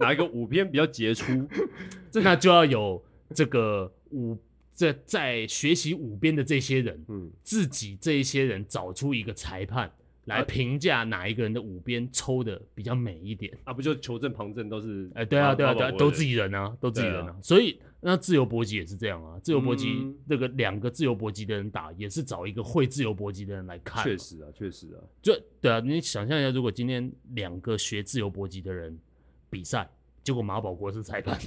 [0.01, 1.49] 哪一个五边比较杰出？
[2.15, 3.01] 那就要有
[3.33, 4.37] 这个五
[4.79, 9.91] 这在学习五边的这些人，嗯，自己这一些人找出一个裁判
[10.27, 13.73] 来评价哪一个人的五边抽的比较美一点啊？
[13.73, 15.11] 不就求证旁证都是？
[15.17, 17.77] 哎，对啊，对啊，对啊，都自己人啊，都自己人啊，所以。
[18.01, 24.05] 那自由搏击也是这样啊，自由搏击那个两个自由搏击的人打，也是找一个会自由搏击的人来看。
[24.05, 28.97] 确实啊，确实啊，就对啊，你想象一下，如果今天两个学自由搏击的人
[29.51, 29.91] 比赛，
[30.23, 31.37] 结果马保国是裁判，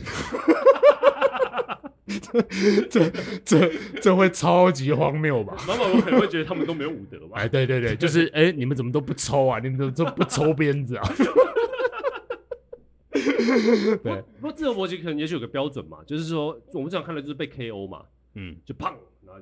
[2.89, 3.09] 这
[3.45, 3.71] 这
[4.01, 5.55] 这会超级荒谬吧？
[5.67, 7.37] 妈妈，我可能会觉得他们都没有武德吧？
[7.39, 9.59] 哎，对对对，就是哎、欸，你们怎么都不抽啊？
[9.59, 11.03] 你们怎么都不抽鞭子啊？
[14.03, 18.03] 对，不过自由搏击可能也许有个标准嘛，就是说我们这样看的就是被 KO 嘛，
[18.35, 18.93] 嗯，就砰，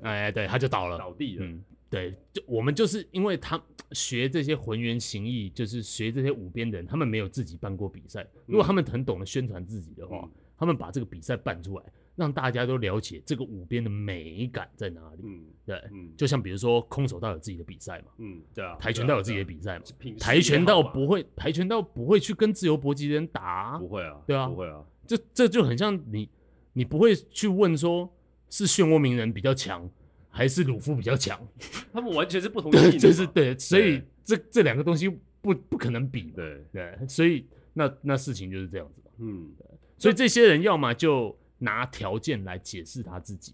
[0.02, 11.84] 哎对，他就倒了，倒地了，嗯，对，就我们就是因为他学这些浑元形意，就是学这些五边的人，他们没有自己办过比赛，如果他们很懂得宣传自己的话，嗯、他们把这个比赛办出来。
[12.20, 15.22] 让大家都了解这个五边的美感在哪里。
[15.24, 19.86] 嗯，对，嗯，就像比如说空手道有自己的比赛嘛，嗯，对啊，跆拳道有自己的比赛嘛，
[20.20, 26.30] 跆拳道不会，跆拳道不会去跟自由搏击的人打，不会啊，对啊，不会啊，这这就很像你，
[26.74, 28.14] 你不会去问说
[28.50, 29.90] 是漩涡鸣人比较强
[30.30, 31.40] 还是鲁夫比较强，
[31.94, 35.08] 他们完全是不同 的，就是对，所以这这两个东西
[35.42, 39.54] 不不可能比，对对，所以那那事情就是这样子，嗯，
[39.98, 41.34] 所以这些人要么就。
[41.60, 43.54] 拿条件来解释他自己，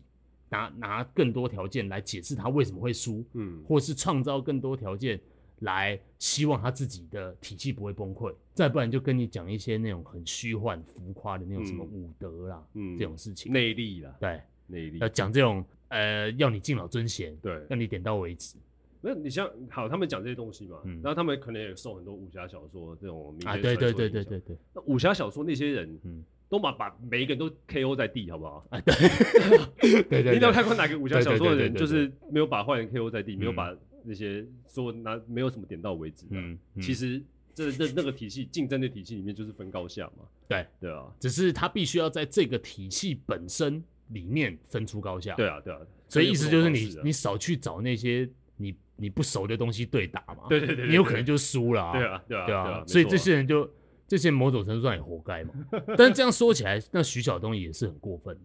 [0.50, 5.20] 拿拿更多条件来解释他为什么会输，嗯，或是创造更多条件
[5.60, 18.56] 来希望他自己的体系不会崩溃，再不然就跟你讲一些那种很虚幻浮夸的那种什么武德啦，嗯，这种事情，内力啦，对，内力，要讲这种呃，要你敬老尊贤，对，要你点到为止。
[19.02, 26.24] 那你像好，他们讲这些东西嘛，嗯，然后他们可能也受很多武侠小说这种啊，对对对对对对，那武侠小说那些人，嗯。
[26.48, 28.66] 都把把每一个人都 KO 在地，好不好？
[28.70, 30.38] 啊，对， 对对。
[30.38, 36.26] 你有看过哪个武侠小说的人，就是没有把坏人 KO 在地，没有把那些说拿没有什么点到为止。
[36.30, 37.22] 嗯，其实
[37.54, 40.24] 这这那个体系竞争的体系里面就是分高下嘛。
[40.48, 45.34] 对对啊，只是他必须要在这个体系本身里面分出高下。
[45.36, 50.46] 对啊对啊，所以意思就是你你少去找那些你你不熟的东西对打嘛。
[50.48, 51.92] 对对对，你有可能就输了。
[51.94, 53.68] 对啊对啊对啊，所以这些人就。
[54.08, 55.54] 这些某种程度上也活该嘛。
[55.98, 58.38] 但是这样说起来，那徐晓东也是很过分。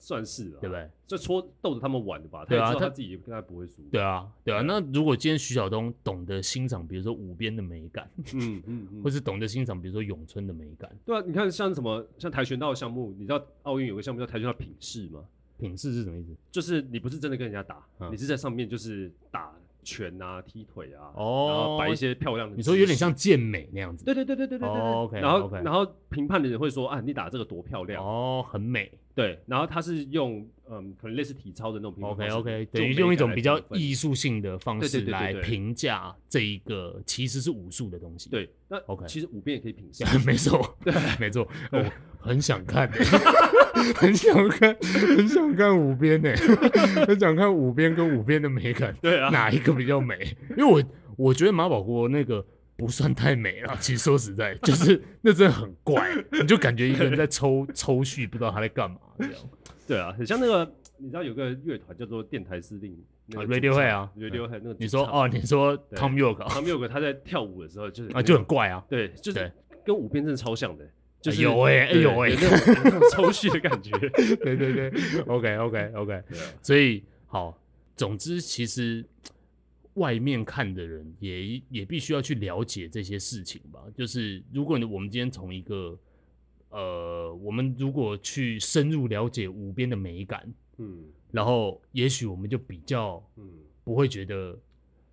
[0.00, 0.88] 算是了，对不对？
[1.08, 2.44] 就戳逗着他们玩的吧。
[2.44, 3.82] 对啊，他自己应该不会输。
[3.90, 4.62] 对啊，对啊。
[4.62, 10.88] 那如果今天徐晓东懂得欣赏，比如说五边的美感，嗯 嗯，或是懂得欣赏，比如说咏春的美感。
[11.04, 15.20] 对啊，你看像什么像跆拳道的项目，你知道奥运有个项目叫跆拳道品势吗？
[15.58, 16.28] 品势是什么意思？
[16.52, 19.52] 就是你不是真的跟人家打，你是在上面就是打。
[19.88, 24.04] 拳啊，踢腿啊，哦，然后摆一些漂亮的，你说有点像健美那样子。
[24.04, 24.78] 对对对对对对对。
[24.78, 25.18] OK。
[25.18, 28.92] 然后然后评判的人会说啊，你打这个多漂亮哦，很美。
[29.18, 38.30] 对，然后他是用嗯，可能类似体操的那种评判 OK OK，等于用一种比较艺术性的方式来评价这一个其实是武术的东西。
[38.30, 40.06] 对，那 OK，其实五边也可以评 价。
[40.24, 41.84] 没错， 对，没错，我
[42.20, 42.88] 很想看。
[43.96, 44.76] 很想看，
[45.16, 46.32] 很想看五边呢，
[47.04, 50.36] 很想看五边跟五边的美感，对啊，哪一个比较美？
[50.56, 50.82] 因为我
[51.16, 52.44] 我觉得马保国那个
[52.78, 59.34] 不算太美了，其实说实在，就是那真的很怪，你就感觉一个人在抽 抽蓄，不知道他在干嘛这样。
[59.86, 62.96] 对啊，很像那个，你知道有个乐团叫做电台司令
[63.34, 69.52] 啊，Radiohead 啊，Radiohead 那个，你说哦，你说 Thom Yorke，Thom Yorke 他在跳舞的时候就是啊就很怪啊，对，就是
[69.84, 70.88] 跟五边真的超像的。
[71.20, 72.30] 就是有哎，哎有哎，
[72.84, 73.90] 那种抽蓄的感觉。
[74.38, 74.88] 对对对
[75.26, 76.22] ，OK OK OK。
[76.62, 77.60] 所以好，
[77.96, 79.04] 总之其实
[79.98, 83.80] 外面看的人也也必须要去了解这些事情吧。
[83.94, 85.98] 就是如果我们今天从一个
[86.70, 93.44] 呃，我们如果去深入了解五边的美感，嗯，然后也许我们就比较嗯
[93.84, 94.58] 不会觉得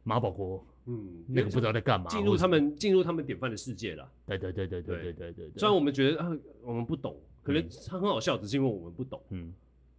[0.04, 0.66] 马保国。
[0.88, 4.08] 嗯，那个不知道在干嘛，进入他们进入他们典范的世界了。
[4.28, 5.52] 对对对对对对对对。
[5.58, 6.32] 虽然我们觉得啊，
[6.62, 9.20] 我们不懂，可能他很好笑，只是因为我们不懂。
[9.32, 9.52] 嗯，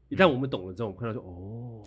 [0.08, 1.82] 一旦我们懂了之后，我们看到说哦，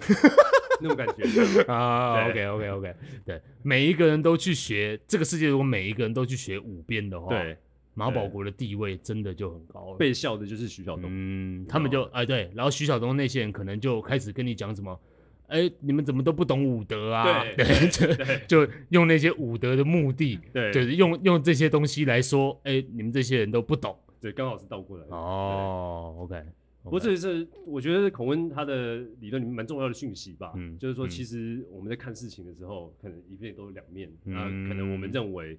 [0.82, 2.28] 那种感觉 啊。
[2.28, 7.58] OK OK OK，对，每一个人都去学这个世界，如果每一个人都去学五边的话，对，
[7.94, 9.98] 马保国的地位真的就很高了。
[9.98, 15.00] 被笑的就是徐晓东，嗯，他们就哎对，然后徐晓东那些人可能就开始跟你讲什么。
[15.48, 17.44] 哎，你们怎么都不懂武德啊？
[17.58, 17.90] 对，
[18.48, 23.98] 就就用那些武德的目的，对，就是用用这些东西来说，哎，你们这些人都不懂。
[24.22, 25.06] 对，刚好是倒过来。
[25.10, 26.36] 哦，OK。
[26.84, 30.54] 不过这是我觉得孔温他的理论里面蛮重要的讯息吧。
[30.56, 34.12] 嗯，就是说，其实我们在看事情的时候，可能一面都有两面。
[34.24, 35.58] 那可能我们认为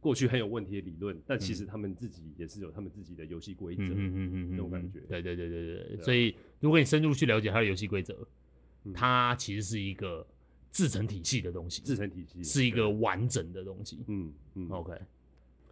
[0.00, 3.82] 过去很有问题的理论，但其实他们自己也是有他们自己的游戏规则。
[3.82, 5.00] 嗯嗯嗯，这种感觉。
[5.08, 6.02] 对对对对对。
[6.02, 8.16] 所以，如果你深入去了解他的游戏规则。
[8.92, 10.26] 它其实是一个
[10.70, 14.04] 自成体系的东西，自成体系是一个完整的东西。
[14.08, 14.92] 嗯嗯，OK。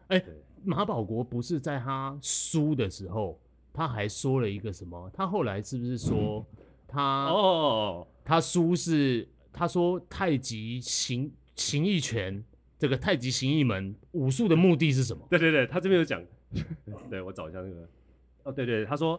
[0.06, 0.26] 哎、欸，
[0.64, 3.38] 马保国不是在他输的时候，
[3.72, 5.10] 他还说了一个什么？
[5.14, 6.44] 他后来是不是说
[6.86, 12.44] 他哦，他叔是他说太极形形意拳
[12.78, 15.26] 这个太极形意门武术的目的是什么？
[15.30, 16.22] 对对对，他这边有讲。
[17.08, 17.88] 对，我找一下那个。
[18.44, 19.18] 哦，对对，他说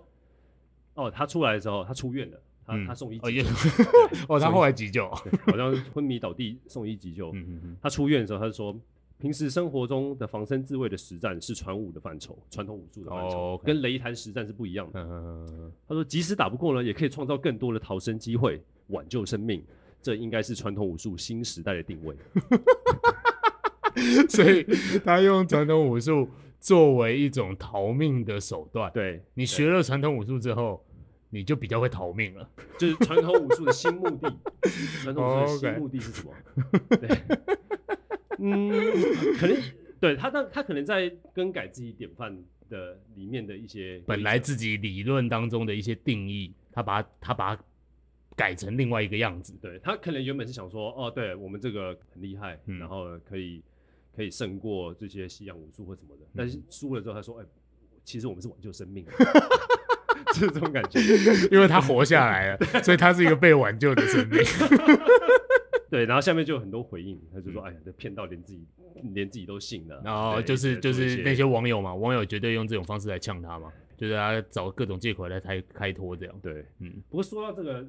[0.93, 2.39] 哦，他出来的时候，他出院了。
[2.65, 3.49] 他他送医急救，
[4.29, 7.35] 哦，他后来急救，好像昏迷倒地送医急救。
[7.81, 8.73] 他出院的时候，他就说，
[9.19, 15.01] 平时生活中的防身自卫的实战是传武的范畴，传统武术的范畴，跟擂台实战是不一样的。
[15.87, 19.63] 他说，即使打不过呢，也可以创造更多的逃生机会，挽救生命。
[20.01, 22.15] 这应该是传统武术新时代的定位。
[24.27, 24.65] 所以
[25.05, 26.27] 他用传统武术
[26.59, 28.91] 作为一种逃命的手段。
[28.93, 30.83] 对，你学了传统武术之后。
[31.35, 32.47] 你就比较会逃命了，
[32.77, 34.31] 就是传统武术的新目的。
[35.01, 36.31] 传统武术的新目的是什么？
[37.01, 37.09] 对，
[38.43, 38.69] 嗯，
[39.39, 39.57] 可能
[39.99, 42.37] 对他，他他可能在更改自己典范
[42.69, 47.63] 的里面的一些本来自己理论当中的一些定义，他把他把它
[48.35, 49.57] 改成另外一个样子。
[49.61, 53.63] 对，他可能原本是想说，哦，对我们这个很厉害，嗯、然后可以
[54.15, 57.45] 可以胜过这些西洋武术或什么的，但是输了之后，他说，哎，
[58.03, 59.05] 其实我们是挽救生命。
[60.33, 60.99] 是这种感觉，
[61.51, 64.39] 因为他活下来了，所以他是一个被挽救的生命。
[65.93, 68.65] 对，然后下面就有很多回应，他就说：“哎呀，这骗到连自己
[69.13, 76.39] 连自己都信了。”然后就是就是那些网友嘛，网友绝对用这种方式来呛他嘛，就是他找各种借口来开开脱这样。
[76.41, 76.91] 对，嗯。
[77.11, 77.87] 不过说到这个，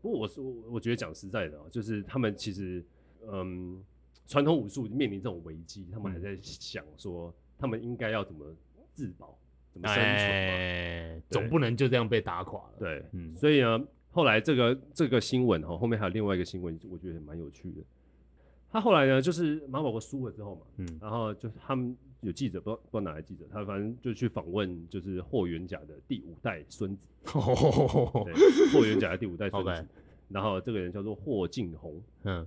[0.00, 2.84] 不过我说我觉得讲实在的，啊就是他们其实
[3.28, 3.82] 嗯，
[4.28, 8.46] 传统武术面临这种危机，他们还在想说，他们应该要怎么
[8.94, 9.36] 自保。
[9.72, 10.16] 怎么生存嘛？
[10.16, 12.74] 欸、总不能就这样被打垮了。
[12.76, 13.80] 对，嗯，所以呢，
[14.10, 17.80] 后来这个这个新闻哈，后面还有另外一个新闻，我觉得蛮有趣的。
[18.70, 29.88] 他后来呢，就是马保国输了之后嘛，嗯，然后就他们有记者，不知道不知道哪来记者，他反正就去访问，就是霍元甲的第五代孙子，霍元甲的第五代孙子。
[30.28, 32.46] 然后这个人叫做霍敬鸿，嗯，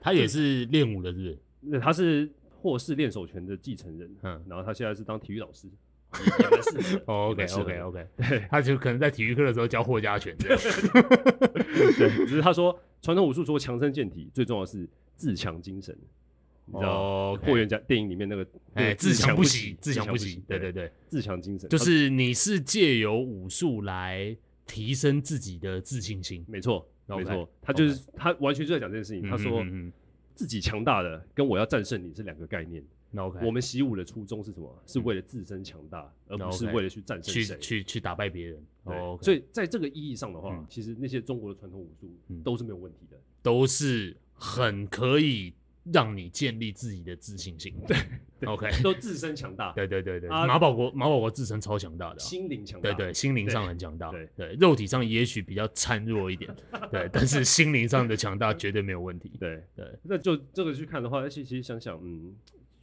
[0.00, 1.38] 他也是练武的，是不是？
[1.60, 2.30] 那他是。
[2.62, 5.66] 霍氏练手拳的继承人，嗯，然后他现在是当体育老师，
[6.20, 7.12] 也蛮适合。
[7.12, 10.58] OK OK OK，对，他就可能在体育课的时候教霍家拳这样。
[11.98, 15.96] 对，只是他说传统武术除了强身健体，最重要的是自强精神。
[16.64, 24.34] 你知道霍元甲电影里面那个哎，自强不息，自强不息，对对对，自强精神就是你是借由武术来
[24.64, 29.28] 提升自己的自信心，没错，没错，他就是他完全就在讲这件事情。
[29.28, 29.66] 他说
[30.34, 32.82] 自己强大的跟我要战胜你是两个概念。
[33.42, 34.82] 我们习武的初衷是什么？
[34.86, 38.64] 是为了自身强大，而不是为了去战胜谁，去去去打败别人。
[38.84, 42.10] 对，所以在这个意义上的话，其实那些中国的传统武术
[42.42, 45.52] 都是没有问题的，都是很可以。
[45.92, 47.96] 让你建立自己的自信心，对
[48.46, 56.54] ，OK，都自身强大， 对对对对，马保国马保国自身超强大的，心灵强大，对对，心灵上很强大，对对，肉体上也许比较孱弱一点，
[56.88, 62.32] 对，但是心灵上的强大绝对没有问题，对对，那就这个去看的话，而且其实想想，嗯，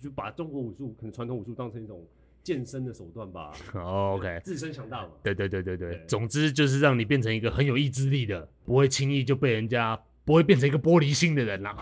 [0.01, 2.05] 就把中国武术可能传统武术当成一种
[2.43, 9.99] 健身的手段吧， OK，自身强大嘛，对对对对对，总之就是让你变成一个很有意志力的，不会轻易就被人家。
[10.25, 11.75] 不会变成一个玻璃心的人啦，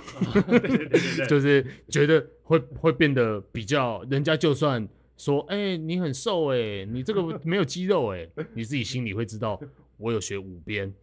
[1.27, 4.87] 就是觉得会会变得比较，人家就算
[5.17, 9.59] 说，哎、欸，你很瘦哎、欸，你这个没有肌肉哎、欸， 你自己心里会知道，
[9.97, 10.93] 我有学五鞭，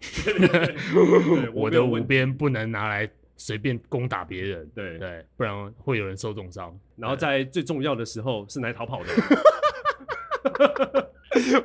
[1.52, 4.98] 我的五鞭不能拿来随便攻打别人，对。
[4.98, 9.10] 对，不然会有人受重伤，然后在最重要的时候是来逃跑的。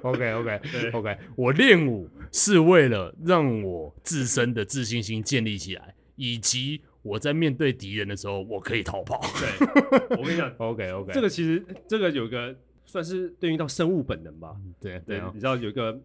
[0.01, 0.59] OK OK
[0.93, 9.22] OK，我练武是为了让我自身的自信心建立起来，以及我在面对敌人的时候，我可以逃跑。
[9.39, 12.55] 对，我跟你讲， OK OK，这个其实这个有一个
[12.86, 14.55] 算是对应到生物本能吧。
[14.82, 15.99] 对对，你知道有一个，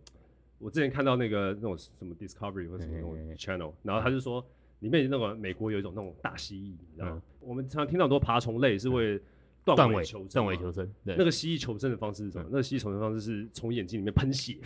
[0.59, 4.45] 我之前看到那个那种什么 Discovery 或者什么那种 channel，然后他就说
[4.85, 7.23] 里面那个美国有一种那种大蜥蜴，你知道吗？
[7.41, 9.19] 我们常常听到很多爬虫类是为
[9.65, 12.45] 断尾求生断尾求生，对，那个蜥蜴求生的方式是什么？
[12.51, 14.59] 那个蜥蜴求生方式是从眼睛里面喷血，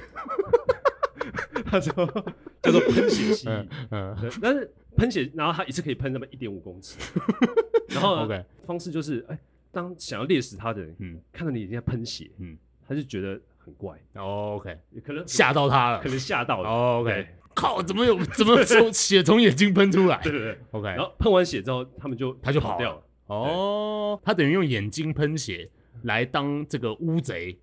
[1.65, 1.93] 他说
[2.63, 6.99] 叫做喷血蜥蜴，嗯，但是喷血，然后它一次可以喷那么一点五公尺，
[7.91, 9.39] 然后 OK 方式就是，哎，
[9.71, 12.59] 当想要猎食它的人，嗯，看到你眼睛在喷血，嗯，
[12.89, 17.29] 他就觉得很怪，OK，可能吓到他了，可能吓到了，OK，
[17.61, 20.21] 靠，怎么有怎么从血从眼睛喷出来？
[20.23, 23.03] 对对对，OK，然后喷完血之后，他们就他就跑掉了。
[23.27, 25.69] 哦，他等于用眼睛喷血
[26.03, 27.59] 来当这个乌贼，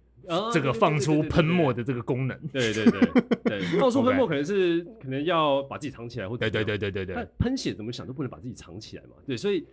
[0.52, 2.38] 这个放出喷墨的这个功能。
[2.52, 3.02] 对对对
[3.46, 9.16] 对， 放出喷墨可能是可能要把自己藏起来，或者对对对对对对，喷血怎么想都不能把自己藏起来嘛。
[9.26, 9.66] 对，所以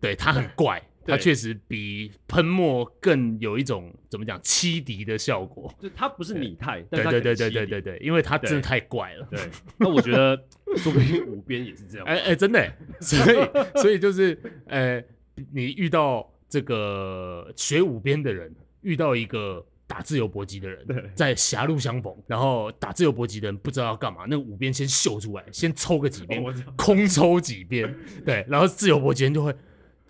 [0.00, 5.72] 对他很怪，他确实比喷墨更有一种怎么讲欺敌的效果。
[5.80, 9.26] 就它不是拟态，对对对对对对对，因为它真的太怪了。
[9.30, 9.40] 对，
[9.78, 10.36] 那我觉得
[10.76, 12.06] 说不定五边也是这样。
[12.08, 15.02] 哎哎，真的， 所以所以就是呃。
[15.50, 26.44] 你遇到这个学五边的人，遇到一个打自由搏击的人，在狭路相逢，然后打自由搏击的人不知道要干嘛，那五边先秀出来，先抽个几鞭，
[26.76, 27.92] 空抽几鞭，
[28.26, 29.54] 对，然后自由搏击人就会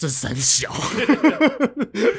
[0.02, 0.68] 这三小，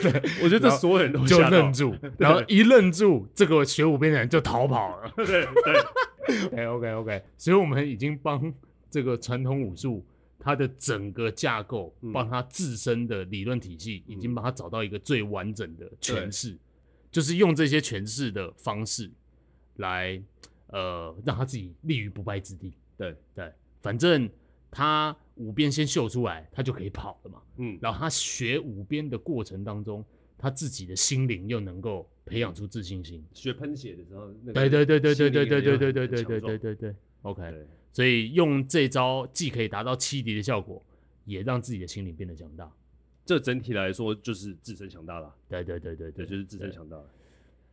[0.02, 8.54] 对，我觉得这所有人都就愣住，然后一愣住，这个学武兵的人就逃跑了， 对对， OK OK OK，所以我们已经帮
[8.90, 10.06] 这个传统武术。
[10.46, 16.58] 它的整个架构，帮他自身的理论体系，已经帮他找到一个最完整的诠释，
[17.10, 19.10] 就是用这些诠释的方式
[19.78, 20.22] 来，
[20.68, 22.74] 呃，让他自己立于不败之地。
[22.98, 23.16] 对。
[23.34, 24.30] 对，反正
[24.70, 27.42] 他五鞭先秀出来，他就可以跑了嘛。
[27.58, 30.04] 嗯，然后他学五鞭的过程当中，
[30.38, 33.24] 他自己的心灵又能够培养出自信心。
[33.34, 37.68] 学喷血的时候，对对对对对对对对对对对对对对对，OK。
[37.92, 40.84] 所以用这招既可以达到欺敌的效果，
[41.26, 42.72] 也让自己的心灵变得强大。
[43.26, 45.34] 这整体来说就是自身强大了。
[45.48, 46.98] 对对对对对，就是自身强大。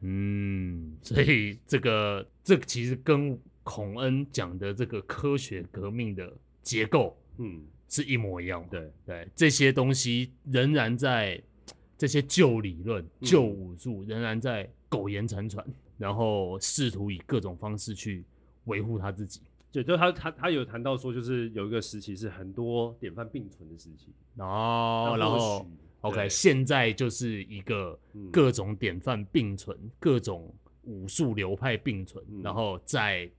[0.00, 6.32] 嗯，所以这个这个其实跟孔恩讲的这个科学革命的
[6.62, 8.64] 结构，嗯，是一模一样。
[8.70, 11.42] 对对，这些东西仍然在
[11.98, 15.64] 这些旧理论、旧武术仍然在苟延残喘，
[15.98, 18.24] 然后试图以各种方式去
[18.64, 19.42] 维护他自己。
[19.72, 24.08] 对，就他他他有谈到说，就是有一个时期是很多典范并存的时期。
[24.36, 25.66] 哦，然后
[26.00, 27.98] OK，现在就是一个
[28.32, 30.52] 各种典范并存，嗯、各种
[30.84, 33.30] 武术流派并存，嗯、然后在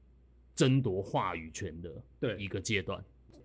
[0.55, 2.37] 争夺话语权的对。
[2.37, 3.03] 一个阶段。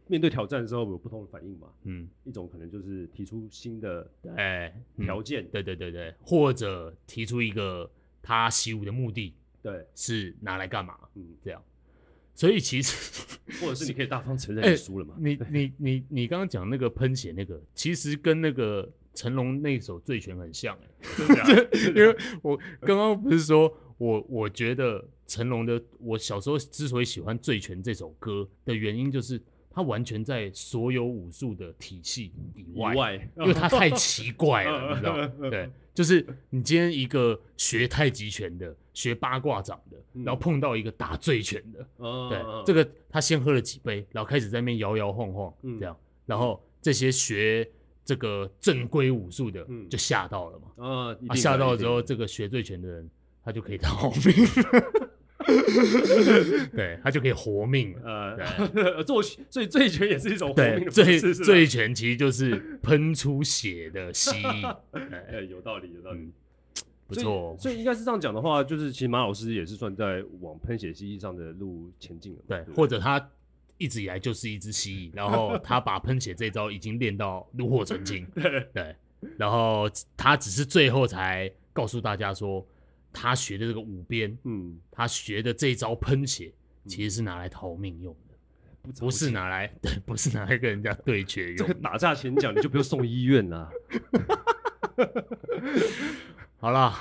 [0.08, 1.68] 面对挑战的时候有不同的反应嘛？
[1.84, 7.90] 嗯，一种可能就是提出新的哎条件，对对对对，或者提出一个
[8.22, 10.96] 他习武的目的，对，是拿来干嘛？
[11.14, 11.62] 嗯，这样。
[12.34, 13.24] 所以其实，
[13.60, 15.14] 或者是你可以大方承认你输了嘛？
[15.18, 29.40] 你你你你刚刚讲那个喷血那个，其实跟那个成龙那首《醉拳》很像哎、欸， 因为我刚刚不是说我我觉得成龙的，我小时候之所以喜欢《醉拳》这首歌的原因，就是
[29.76, 35.30] 他完全在所有武术的体系以外，以外因为他太奇怪了，你知道吗？
[35.50, 47.68] 对，就是你今天一个学太极拳的，学八卦掌的，然后碰到一个打醉拳的，嗯、对，这个他先喝了几杯，然后开始在那边摇摇晃晃，这样，嗯、然后这些学。
[48.08, 50.68] 这个正规武术的就吓到了嘛？
[50.76, 53.10] 嗯、啊，吓到了之后，这个学醉拳的人
[53.44, 54.32] 他就可以逃命，
[56.74, 57.94] 对他就可以活命。
[58.02, 58.36] 呃，
[59.04, 64.76] 做所以醉拳也是一种活命的醉醉拳其实就是喷出血的蜥蜴。
[64.92, 66.32] 哎，有道理，有道理，嗯、
[67.06, 67.56] 不错。
[67.58, 72.38] 所以应该是这样讲的话，就是其实马老师也是算在往喷血蜥蜴上的路前进了。
[72.48, 73.30] 对，或者他。
[73.78, 78.26] 一直以来就是一只蜥蜴，然后他把喷血这招已经练到炉火纯青，
[78.72, 78.96] 对，
[79.36, 79.86] 然后
[80.16, 82.66] 他只是最后才告诉大家说，
[83.18, 86.52] 他学的这个五鞭，嗯，他学的这招喷血
[86.84, 91.56] 其实是拿来逃命用的，不是拿来， 对，不是拿来跟人家对决用。
[91.56, 93.70] 这个打架前讲，你就不用送医院了。
[96.60, 96.92] 好了，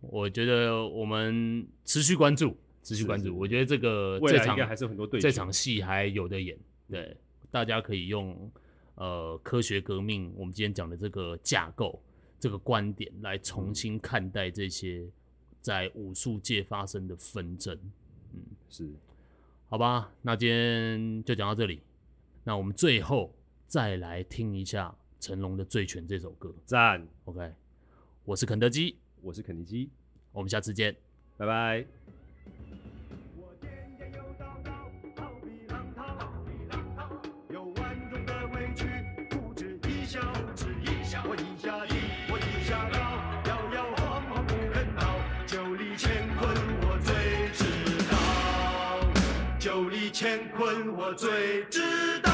[0.00, 2.54] 我觉得我们持续关注。
[2.84, 6.58] 持续关注，是是我觉得这个这场还是有很多对这场戏还有的演，
[6.90, 7.16] 对，嗯、
[7.48, 8.50] 大家可以用
[8.96, 12.02] 呃科学革命我们今天讲的这个架构
[12.40, 15.06] 这个观点来重新看待这些
[15.62, 17.78] 在武术界发生的纷争，
[18.34, 18.90] 嗯，是，
[19.68, 21.80] 好吧，那今天就讲到这里，
[22.44, 23.32] 那我们最后
[23.66, 27.54] 再来听一下成龙的《醉拳》这首歌，赞，OK，
[28.24, 29.88] 我是肯德基，我是肯尼基，
[30.32, 30.94] 我们下次见，
[31.36, 32.01] 拜拜。
[51.04, 51.80] 我最知
[52.22, 52.31] 道。